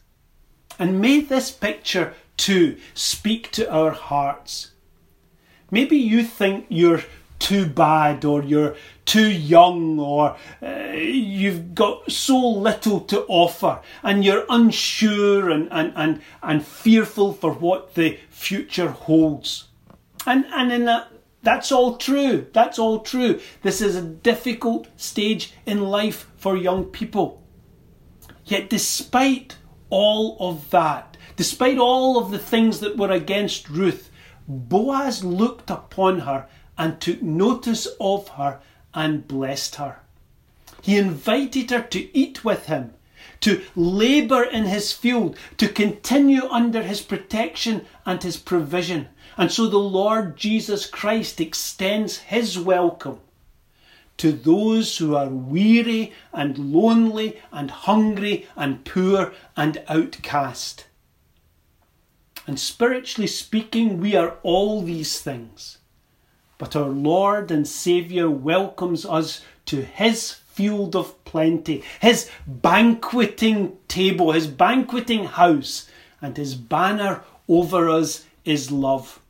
And 0.79 1.01
may 1.01 1.21
this 1.21 1.51
picture 1.51 2.15
too 2.37 2.77
speak 2.95 3.51
to 3.53 3.71
our 3.73 3.93
hearts. 3.93 4.73
Maybe 5.71 5.97
you 5.97 6.23
think 6.23 6.67
you're 6.69 7.03
too 7.41 7.67
bad 7.67 8.25
or 8.25 8.45
you're 8.45 8.77
too 9.05 9.29
young 9.29 9.99
or 9.99 10.37
uh, 10.63 10.93
you've 10.93 11.75
got 11.75 12.13
so 12.13 12.39
little 12.39 13.01
to 13.01 13.25
offer 13.27 13.81
and 14.05 14.25
you're 14.25 14.47
unsure 14.49 15.51
and, 15.51 15.69
and, 15.73 15.93
and, 15.97 16.23
and 16.43 16.65
fearful 16.65 17.33
for 17.33 17.53
what 17.53 17.95
the 17.95 18.19
future 18.29 18.91
holds. 18.91 19.69
And, 20.27 20.45
and 20.53 20.71
in 20.71 20.85
that 20.85 21.09
that's 21.43 21.73
all 21.73 21.97
true. 21.97 22.47
That's 22.53 22.79
all 22.79 23.01
true. 23.01 23.41
This 23.63 23.81
is 23.81 23.97
a 23.97 24.03
difficult 24.03 24.89
stage 24.97 25.55
in 25.65 25.81
life 25.81 26.31
for 26.37 26.57
young 26.57 26.85
people. 26.85 27.43
Yet, 28.45 28.69
despite 28.69 29.57
all 29.89 30.37
of 30.39 30.71
that, 30.71 31.17
despite 31.37 31.79
all 31.79 32.19
of 32.19 32.31
the 32.31 32.39
things 32.39 32.81
that 32.81 32.99
were 32.99 33.11
against 33.11 33.71
Ruth, 33.71 34.11
Boaz 34.47 35.25
looked 35.25 35.71
upon 35.71 36.21
her 36.21 36.47
and 36.81 36.99
took 36.99 37.21
notice 37.21 37.87
of 38.01 38.27
her 38.29 38.59
and 38.95 39.29
blessed 39.29 39.75
her. 39.75 39.99
He 40.81 40.97
invited 40.97 41.71
her 41.71 41.83
to 41.83 42.19
eat 42.19 42.43
with 42.43 42.67
him, 42.67 42.95
to 43.43 43.63
labour 43.77 44.43
in 44.45 44.65
his 44.65 44.91
field, 44.91 45.37
to 45.59 45.69
continue 45.69 46.49
under 46.49 46.83
his 46.83 47.03
protection 47.03 47.85
and 48.07 48.23
his 48.23 48.39
provision. 48.39 49.11
And 49.37 49.53
so 49.53 49.67
the 49.67 49.77
Lord 49.77 50.39
Jesus 50.39 50.87
Christ 50.87 51.39
extends 51.39 52.17
his 52.17 52.59
welcome 52.59 53.21
to 54.17 54.33
those 54.33 54.97
who 54.97 55.15
are 55.15 55.29
weary 55.29 56.15
and 56.33 56.73
lonely 56.73 57.39
and 57.53 57.71
hungry 57.71 58.49
and 58.57 58.87
poor 58.87 59.35
and 59.55 59.83
outcast. 59.87 60.87
And 62.47 62.59
spiritually 62.59 63.27
speaking, 63.27 64.01
we 64.01 64.17
are 64.17 64.39
all 64.43 64.81
these 64.81 65.21
things. 65.21 65.77
But 66.61 66.77
our 66.77 66.91
Lord 66.91 67.51
and 67.51 67.67
Saviour 67.67 68.29
welcomes 68.29 69.07
us 69.07 69.41
to 69.65 69.81
his 69.81 70.33
field 70.33 70.95
of 70.95 71.25
plenty, 71.25 71.83
his 72.01 72.31
banqueting 72.47 73.79
table, 73.89 74.33
his 74.33 74.47
banqueting 74.47 75.25
house, 75.25 75.89
and 76.21 76.37
his 76.37 76.55
banner 76.55 77.23
over 77.49 77.89
us 77.89 78.27
is 78.45 78.71
love. 78.71 79.21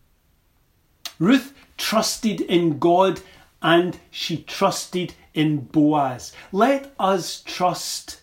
Ruth 1.20 1.54
trusted 1.76 2.40
in 2.40 2.80
God 2.80 3.20
and 3.62 4.00
she 4.10 4.38
trusted 4.38 5.14
in 5.32 5.60
Boaz. 5.60 6.32
Let 6.50 6.92
us 6.98 7.44
trust 7.46 8.22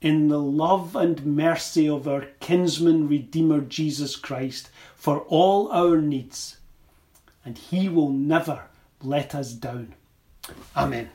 in 0.00 0.28
the 0.28 0.40
love 0.40 0.96
and 0.96 1.26
mercy 1.26 1.86
of 1.86 2.08
our 2.08 2.22
kinsman 2.40 3.08
Redeemer 3.08 3.60
Jesus 3.60 4.16
Christ 4.16 4.70
for 4.94 5.18
all 5.28 5.70
our 5.70 6.00
needs, 6.00 6.56
and 7.48 7.56
He 7.56 7.88
will 7.88 8.10
never 8.10 8.64
let 9.02 9.34
us 9.34 9.54
down. 9.54 9.94
Amen. 10.76 11.08